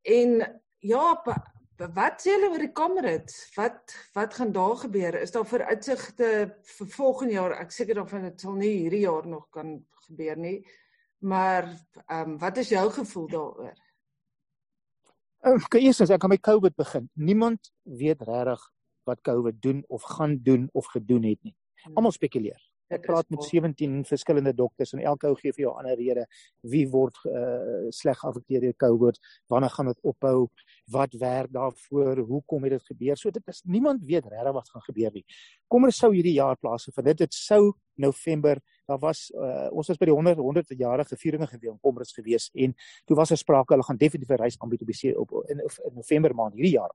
En 0.02 0.40
ja, 0.80 1.04
wat 1.80 2.24
sê 2.24 2.34
hulle 2.34 2.50
oor 2.50 2.64
die 2.64 2.72
Comrades? 2.76 3.36
Wat 3.56 3.94
wat 4.16 4.34
gaan 4.34 4.52
daar 4.52 4.76
gebeur? 4.82 5.20
Is 5.20 5.32
daar 5.36 5.46
vooruitsigte 5.46 6.30
vir 6.76 6.90
volgende 6.96 7.36
jaar? 7.36 7.56
Ek 7.60 7.72
seker 7.72 8.02
van 8.08 8.26
dit 8.28 8.40
sal 8.40 8.58
nie 8.58 8.72
hierdie 8.82 9.04
jaar 9.04 9.28
nog 9.28 9.46
kan 9.54 9.78
gebeur 10.08 10.36
nie. 10.36 10.58
Maar 11.20 11.68
ehm 12.08 12.34
um, 12.34 12.36
wat 12.40 12.56
is 12.56 12.72
jou 12.74 12.88
gevoel 12.90 13.28
daaroor? 13.28 13.78
Ek 15.40 15.70
kan 15.72 15.80
eers 15.80 16.00
ek 16.00 16.20
kan 16.20 16.32
met 16.32 16.44
COVID 16.44 16.76
begin. 16.76 17.08
Niemand 17.14 17.72
weet 17.84 18.22
regtig 18.22 18.66
wat 19.10 19.24
COVID 19.26 19.62
doen 19.62 19.84
of 19.88 20.02
gaan 20.16 20.38
doen 20.42 20.68
of 20.72 20.86
gedoen 20.94 21.26
het 21.28 21.42
nie. 21.42 21.54
Hmm. 21.84 21.96
Almal 21.96 22.16
spekuleer. 22.16 22.60
Ek 22.90 23.04
praat 23.06 23.28
met 23.30 23.44
17 23.46 24.00
verskillende 24.08 24.50
dokters 24.58 24.96
en 24.96 25.02
elke 25.06 25.28
ou 25.28 25.36
gee 25.38 25.52
vir 25.54 25.62
jou 25.62 25.72
'n 25.72 25.78
ander 25.78 25.96
rede 25.96 26.24
wie 26.72 26.88
word 26.90 27.14
uh, 27.24 27.86
sleg 27.94 28.18
geaffekteer 28.18 28.60
deur 28.60 28.74
COVID, 28.74 29.20
wanneer 29.46 29.70
gaan 29.70 29.86
dit 29.86 30.00
ophou, 30.02 30.48
wat 30.90 31.14
werk 31.14 31.52
daarvoor, 31.52 32.18
hoekom 32.26 32.64
het 32.64 32.72
dit 32.72 32.82
gebeur? 32.90 33.16
So 33.16 33.30
dit 33.30 33.46
is 33.46 33.62
niemand 33.64 34.02
weet 34.04 34.26
regtig 34.26 34.52
wat 34.52 34.68
gaan 34.68 34.82
gebeur 34.82 35.12
nie. 35.12 35.24
Kom 35.68 35.84
ons 35.84 35.96
sou 35.96 36.12
hierdie 36.12 36.34
jaar 36.34 36.56
plaas 36.58 36.90
vir 36.90 37.04
dit 37.04 37.18
dit 37.18 37.34
sou 37.34 37.72
November, 37.94 38.58
daar 38.88 38.98
was 38.98 39.30
uh, 39.34 39.68
ons 39.70 39.86
was 39.86 39.98
by 39.98 40.06
die 40.06 40.14
100 40.14 40.38
100 40.38 40.74
jarige 40.78 41.16
vieringe 41.16 41.46
gewees, 41.46 41.78
komrus 41.80 42.12
gewees 42.12 42.50
en 42.54 42.74
toe 43.06 43.16
was 43.16 43.28
daar 43.28 43.38
er 43.38 43.44
sprake 43.44 43.74
hulle 43.74 43.86
gaan 43.86 44.02
definitief 44.02 44.34
'n 44.34 44.42
reis 44.42 44.58
aanbied 44.58 44.82
op 44.82 44.90
die 44.90 45.18
op 45.18 45.30
in, 45.48 45.58
in 45.60 45.94
November 45.94 46.34
maand 46.34 46.54
hierdie 46.54 46.74
jaar. 46.74 46.90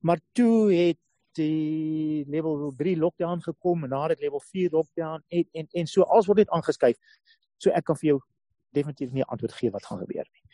Maar 0.00 0.20
toe 0.32 0.72
het 0.72 0.98
die 1.36 2.24
level 2.28 2.72
3 2.76 2.96
lockdown 3.00 3.42
gekom 3.44 3.84
en 3.84 3.92
na 3.94 4.06
dit 4.12 4.24
level 4.26 4.42
4 4.52 4.72
lockdown 4.72 5.22
en 5.28 5.44
en 5.52 5.68
en 5.72 5.86
so 5.86 6.02
alles 6.02 6.26
word 6.26 6.44
net 6.44 6.54
aangeskuif. 6.54 6.96
So 7.62 7.70
ek 7.70 7.84
kan 7.88 7.98
vir 8.00 8.10
jou 8.12 8.20
definitief 8.76 9.12
nie 9.12 9.24
antwoord 9.24 9.56
gee 9.56 9.70
wat 9.70 9.86
gaan 9.86 10.02
gebeur 10.04 10.26
nie. 10.26 10.44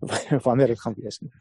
Wanneer 0.46 0.72
dit 0.72 0.80
gaan 0.80 0.96
wees 0.96 1.20
nie. 1.20 1.32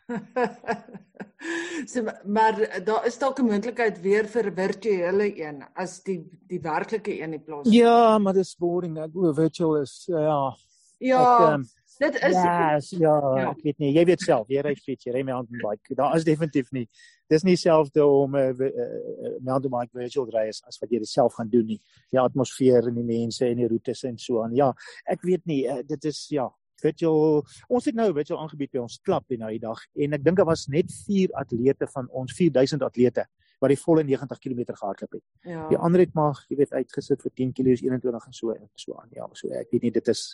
so 1.92 2.04
maar 2.26 2.60
daar 2.86 3.06
is 3.08 3.18
dalk 3.18 3.40
'n 3.40 3.48
moontlikheid 3.48 4.02
weer 4.02 4.28
vir 4.28 4.52
'n 4.52 4.56
virtuele 4.56 5.28
een 5.40 5.64
as 5.76 6.04
die 6.04 6.24
die 6.48 6.62
werklike 6.62 7.22
een 7.22 7.34
in 7.34 7.44
plaas. 7.44 7.70
Ja, 7.72 8.18
maar 8.18 8.34
dis 8.34 8.56
boring. 8.56 8.98
Ek 8.98 9.12
glo 9.12 9.34
virtual 9.34 9.82
is 9.82 10.06
ja. 10.08 10.56
Ja. 11.00 11.24
Ek, 11.24 11.54
um, 11.54 11.68
Dit 12.00 12.16
is 12.16 12.32
yes, 12.32 12.90
ja, 12.96 13.16
ja, 13.36 13.50
ek 13.52 13.64
weet 13.64 13.80
nie. 13.84 13.90
Jy 13.92 14.06
weet 14.08 14.22
self, 14.24 14.48
jy 14.48 14.62
ry 14.64 14.72
fiets, 14.80 15.04
jy 15.04 15.12
ry 15.18 15.24
mountain 15.28 15.60
bike. 15.60 15.96
Daar 16.00 16.16
is 16.16 16.24
definitief 16.24 16.72
nie. 16.72 16.86
Dis 17.30 17.46
nie 17.46 17.58
selfde 17.60 18.06
om 18.06 18.36
'n 18.36 18.62
uh, 18.62 18.70
uh, 18.70 19.36
mountain 19.46 19.72
bike 19.72 19.94
virtual 19.94 20.30
ry 20.34 20.48
as, 20.50 20.62
as 20.68 20.80
wat 20.82 20.90
jy 20.92 21.00
dit 21.00 21.10
self 21.10 21.34
gaan 21.38 21.50
doen 21.50 21.66
nie. 21.66 21.80
Die 22.12 22.20
atmosfeer 22.20 22.88
en 22.90 22.96
die 22.96 23.06
mense 23.06 23.46
en 23.46 23.58
die 23.58 23.68
roetes 23.68 24.04
en 24.04 24.18
so 24.18 24.44
aan. 24.44 24.56
Ja, 24.56 24.74
ek 25.06 25.22
weet 25.22 25.46
nie. 25.46 25.66
Uh, 25.68 25.82
dit 25.86 26.06
is 26.06 26.28
ja, 26.30 26.50
virtual. 26.82 27.44
Ons 27.68 27.86
het 27.86 27.96
nou 27.96 28.10
virtual 28.14 28.40
aangebied 28.42 28.72
by 28.72 28.84
ons 28.84 29.00
klub 29.04 29.28
die 29.30 29.38
nou 29.38 29.52
die 29.52 29.62
dag 29.62 29.82
en 29.96 30.18
ek 30.18 30.24
dink 30.24 30.40
daar 30.40 30.50
was 30.50 30.68
net 30.72 30.92
4 31.06 31.36
atlete 31.42 31.88
van 31.94 32.10
ons 32.10 32.34
4000 32.34 32.84
atlete 32.88 33.26
wat 33.60 33.74
die 33.74 33.80
volle 33.80 34.06
90 34.08 34.40
km 34.40 34.64
gehardloop 34.72 35.18
het. 35.18 35.24
Ja. 35.44 35.68
Die 35.70 35.78
ander 35.78 36.00
het 36.00 36.14
maar, 36.16 36.40
jy 36.48 36.62
weet, 36.62 36.72
uitgesit 36.72 37.22
vir 37.26 37.34
10 37.36 37.54
kg 37.58 37.76
21 37.84 38.28
en 38.32 38.38
so 38.38 38.56
en 38.56 38.70
so 38.80 38.96
aan. 38.96 39.10
Ja, 39.16 39.28
so 39.34 39.52
ek 39.52 39.74
weet 39.74 39.88
nie 39.88 39.96
dit 39.96 40.08
is 40.08 40.30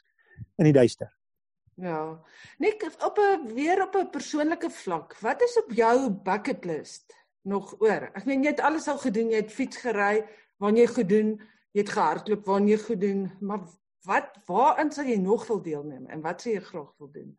in 0.59 0.69
die 0.69 0.75
duister. 0.75 1.09
Ja. 1.75 2.23
Nik 2.57 2.83
op 3.03 3.17
'n 3.17 3.53
weer 3.53 3.81
op 3.83 3.95
'n 3.95 4.09
persoonlike 4.09 4.69
vlak. 4.69 5.19
Wat 5.19 5.41
is 5.41 5.57
op 5.63 5.71
jou 5.71 6.09
bucket 6.09 6.65
list 6.65 7.15
nog 7.41 7.81
oor? 7.81 8.09
Ek 8.13 8.25
meen 8.25 8.43
jy 8.43 8.49
het 8.49 8.59
alles 8.59 8.87
al 8.87 8.97
gedoen, 8.97 9.29
jy 9.29 9.35
het 9.35 9.51
fiets 9.51 9.77
gery, 9.77 10.25
wanneer 10.57 10.87
jy 10.87 10.93
gedoen, 10.93 11.41
jy 11.71 11.81
het 11.81 11.89
gehardloop, 11.89 12.45
wanneer 12.45 12.77
jy 12.77 12.83
gedoen, 12.83 13.37
maar 13.39 13.59
wat 14.05 14.37
waarin 14.45 14.91
sal 14.91 15.05
jy 15.05 15.17
nog 15.17 15.47
wil 15.47 15.61
deelneem 15.61 16.05
en 16.05 16.21
wat 16.21 16.41
sou 16.41 16.53
jy 16.53 16.61
graag 16.61 16.93
wil 16.97 17.11
doen? 17.11 17.37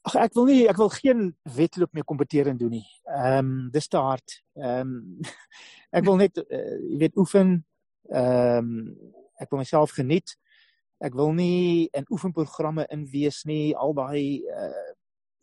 Ag 0.00 0.14
ek 0.14 0.34
wil 0.34 0.44
nie 0.44 0.68
ek 0.68 0.76
wil 0.76 0.88
geen 0.88 1.36
wedloop 1.42 1.92
meer 1.92 2.04
kompeteer 2.04 2.46
en 2.46 2.56
doen 2.56 2.70
nie. 2.70 2.86
Ehm 3.04 3.38
um, 3.38 3.70
dis 3.70 3.88
te 3.88 3.96
hard. 3.96 4.42
Ehm 4.52 4.80
um, 4.80 5.20
ek 5.98 6.04
wil 6.04 6.16
net 6.16 6.36
uh, 6.36 6.76
jy 6.90 6.98
weet 6.98 7.16
oefen. 7.16 7.64
Ehm 8.08 8.58
um, 8.58 8.98
ek 9.38 9.50
wil 9.50 9.58
myself 9.58 9.90
geniet 9.90 10.36
ek 11.04 11.14
wil 11.14 11.32
nie 11.32 11.88
in 11.96 12.06
oefenprogramme 12.10 12.86
inwees 12.94 13.44
nie 13.46 13.74
al 13.76 13.94
daai 13.94 14.44
uh 14.46 14.86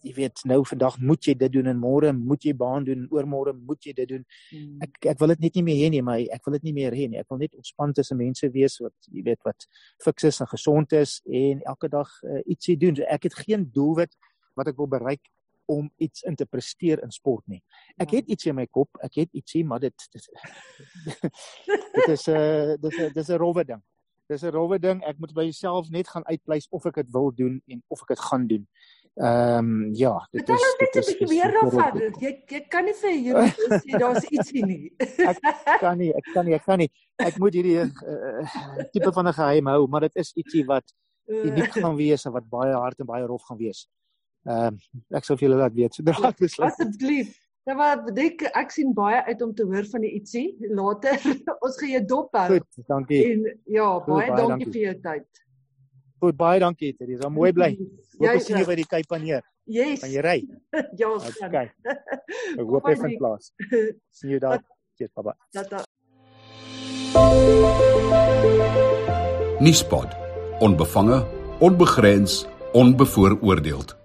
jy 0.06 0.14
weet 0.14 0.44
nou 0.46 0.60
vandag 0.70 0.98
moet 1.02 1.28
jy 1.28 1.34
dit 1.40 1.54
doen 1.56 1.70
en 1.72 1.80
môre 1.82 2.12
moet 2.16 2.44
jy 2.46 2.54
baan 2.58 2.86
doen 2.86 3.04
en 3.04 3.14
oormôre 3.14 3.56
moet 3.58 3.88
jy 3.88 3.94
dit 3.98 4.10
doen 4.12 4.24
hmm. 4.52 4.84
ek 4.86 5.10
ek 5.14 5.22
wil 5.22 5.34
dit 5.34 5.46
net 5.48 5.60
nie 5.60 5.64
meer 5.66 5.80
hê 5.82 5.92
nie 5.96 6.02
maar 6.06 6.22
ek 6.36 6.46
wil 6.46 6.58
dit 6.58 6.68
nie 6.70 6.76
meer 6.78 6.98
hê 6.98 7.08
nie 7.10 7.22
ek 7.22 7.30
wil 7.34 7.42
net 7.42 7.56
ontspan 7.58 7.96
tussen 7.98 8.20
mense 8.20 8.50
wees 8.54 8.78
wat 8.84 9.10
jy 9.10 9.26
weet 9.26 9.42
wat 9.48 9.68
fiks 10.06 10.28
is 10.30 10.42
en 10.44 10.52
gesond 10.52 10.94
is 11.00 11.18
en 11.26 11.64
elke 11.74 11.90
dag 11.92 12.12
uh, 12.24 12.42
ietsie 12.46 12.78
doen 12.82 13.00
so 13.00 13.08
ek 13.18 13.30
het 13.30 13.40
geen 13.46 13.66
doelwit 13.74 14.14
wat 14.56 14.70
ek 14.72 14.78
wil 14.78 14.92
bereik 14.92 15.24
om 15.72 15.90
iets 15.98 16.22
in 16.30 16.36
te 16.38 16.46
presteer 16.46 17.00
in 17.02 17.10
sport 17.10 17.42
nie. 17.50 17.58
Ek 17.98 18.12
ja. 18.14 18.20
het 18.20 18.28
ietsie 18.30 18.52
in 18.52 18.60
my 18.60 18.68
kop, 18.70 19.00
ek 19.02 19.16
het 19.24 19.32
ietsie, 19.34 19.64
maar 19.66 19.82
dit 19.82 20.04
dit, 20.14 20.28
dit 21.96 22.14
is 22.14 22.28
'n 22.30 22.38
uh, 22.38 22.76
dit 22.78 22.92
is 22.92 23.00
'n 23.00 23.14
dis 23.16 23.32
'n 23.34 23.42
rowwe 23.42 23.66
ding 23.66 23.82
dis 24.28 24.44
'n 24.44 24.52
rowwe 24.52 24.80
ding. 24.80 25.04
Ek 25.04 25.18
moet 25.20 25.34
by 25.34 25.46
myself 25.46 25.90
net 25.90 26.08
gaan 26.08 26.26
uitpleis 26.26 26.68
of 26.70 26.86
ek 26.86 26.96
dit 26.96 27.10
wil 27.12 27.32
doen 27.34 27.62
en 27.68 27.84
of 27.88 28.02
ek 28.02 28.08
dit 28.08 28.20
gaan 28.20 28.48
doen. 28.48 28.68
Ehm 29.16 29.58
um, 29.58 29.94
ja, 29.96 30.28
dit 30.32 30.50
is 30.50 30.76
dit 30.80 30.96
is 30.96 31.08
'n 31.08 31.18
bietjie 31.18 31.28
meer 31.28 31.52
daarvan. 31.52 32.00
Jy 32.20 32.44
jy 32.48 32.62
kan 32.68 32.84
nie 32.86 32.94
vir 32.94 33.12
hier 33.12 33.36
sê 33.80 33.98
daar's 34.04 34.26
ietsie 34.28 34.66
nie. 34.66 34.92
ek 34.98 35.80
kan 35.80 35.98
nie, 35.98 36.12
ek 36.12 36.28
kan 36.34 36.46
nie, 36.46 36.54
ek 36.54 36.66
kan 36.66 36.78
nie. 36.78 36.92
Ek 37.16 37.38
moet 37.40 37.54
hierdie 37.54 37.80
uh, 37.80 38.84
tipe 38.92 39.12
van 39.12 39.28
'n 39.28 39.34
geheim 39.34 39.68
hou, 39.72 39.88
maar 39.88 40.02
dit 40.02 40.16
is 40.16 40.34
ietsie 40.36 40.66
wat 40.66 40.84
uniek 41.28 41.72
gaan 41.84 41.96
wees 41.96 42.26
en 42.26 42.36
wat 42.36 42.50
baie 42.50 42.74
hard 42.74 43.00
en 43.00 43.06
baie 43.06 43.26
rof 43.26 43.44
gaan 43.48 43.58
wees. 43.58 43.88
Ehm 44.44 44.76
um, 44.76 44.80
ek 45.16 45.24
sou 45.24 45.38
vir 45.38 45.48
julle 45.48 45.62
laat 45.64 45.74
weet 45.74 45.96
sodra 45.96 46.30
ek 46.30 46.38
besluit. 46.44 46.72
Asseblief. 46.72 47.45
Ja 47.66 47.74
maar 47.74 48.04
ek 48.22 48.44
ek 48.54 48.74
sien 48.74 48.92
baie 48.94 49.24
uit 49.26 49.40
om 49.42 49.54
te 49.58 49.66
hoor 49.66 49.88
van 49.90 50.04
die 50.06 50.12
ietsie 50.20 50.46
later. 50.70 51.18
Ons 51.66 51.80
gaan 51.82 51.90
jou 51.96 52.04
dop 52.12 52.38
hou. 52.38 52.46
Goed, 52.54 52.68
dankie. 52.92 53.22
En 53.32 53.48
ja, 53.66 53.88
baie, 54.06 54.06
Goed, 54.06 54.12
baie 54.12 54.30
dankie, 54.30 54.52
dankie 54.52 54.70
vir 54.76 54.82
jou 54.84 54.94
tyd. 55.08 55.42
Goed, 56.22 56.38
baie 56.38 56.62
dankie 56.62 56.92
Teresa. 56.94 57.26
Dis 57.26 57.34
mooi 57.40 57.50
bly. 57.58 57.72
Hoop 58.20 58.30
ons 58.36 58.46
sien 58.46 58.62
jou 58.62 58.70
by 58.70 58.78
die 58.84 58.88
Kaap 58.94 59.10
van 59.16 59.26
Heer. 59.26 59.42
Yes. 59.66 59.98
Van 60.06 60.14
jy 60.14 60.26
ry. 60.28 60.38
ja, 61.02 61.10
ons 61.10 61.26
gaan. 61.40 61.50
Okay. 61.50 61.74
Ek 62.62 62.70
hoop 62.70 62.92
jy 62.92 62.96
vind 63.02 63.18
plaas. 63.24 63.50
Sien 64.14 64.38
jou 64.38 64.42
daar. 64.46 64.62
Cheers, 64.96 65.16
baba. 65.18 65.34
Tata. 65.58 65.82
Nispod. 69.66 70.14
Onbevange, 70.62 71.24
onbegrens, 71.66 72.44
onbevooroordeeld. 72.78 74.05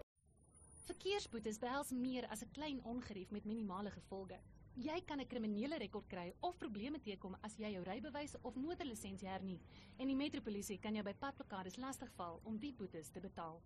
Verkeersboetes 1.41 1.69
behels 1.71 1.91
meer 1.97 2.27
as 2.29 2.43
'n 2.43 2.51
klein 2.53 2.81
ongerief 2.85 3.31
met 3.31 3.45
minimale 3.45 3.91
gevolge. 3.91 4.39
Jy 4.75 5.01
kan 5.07 5.21
'n 5.21 5.27
kriminele 5.27 5.79
rekord 5.79 6.07
kry 6.07 6.35
of 6.41 6.59
probleme 6.59 7.01
teekom 7.01 7.37
as 7.41 7.57
jy 7.57 7.71
jou 7.73 7.83
rybewys 7.83 8.37
of 8.43 8.55
motorlisensie 8.55 9.29
hernie 9.29 9.61
en 9.97 10.07
die 10.07 10.17
metropolisie 10.17 10.79
kan 10.79 10.95
jou 10.95 11.03
by 11.05 11.15
padblokkades 11.15 11.77
lastigval 11.77 12.41
om 12.45 12.59
die 12.59 12.73
boetes 12.73 13.09
te 13.11 13.21
betaal. 13.21 13.63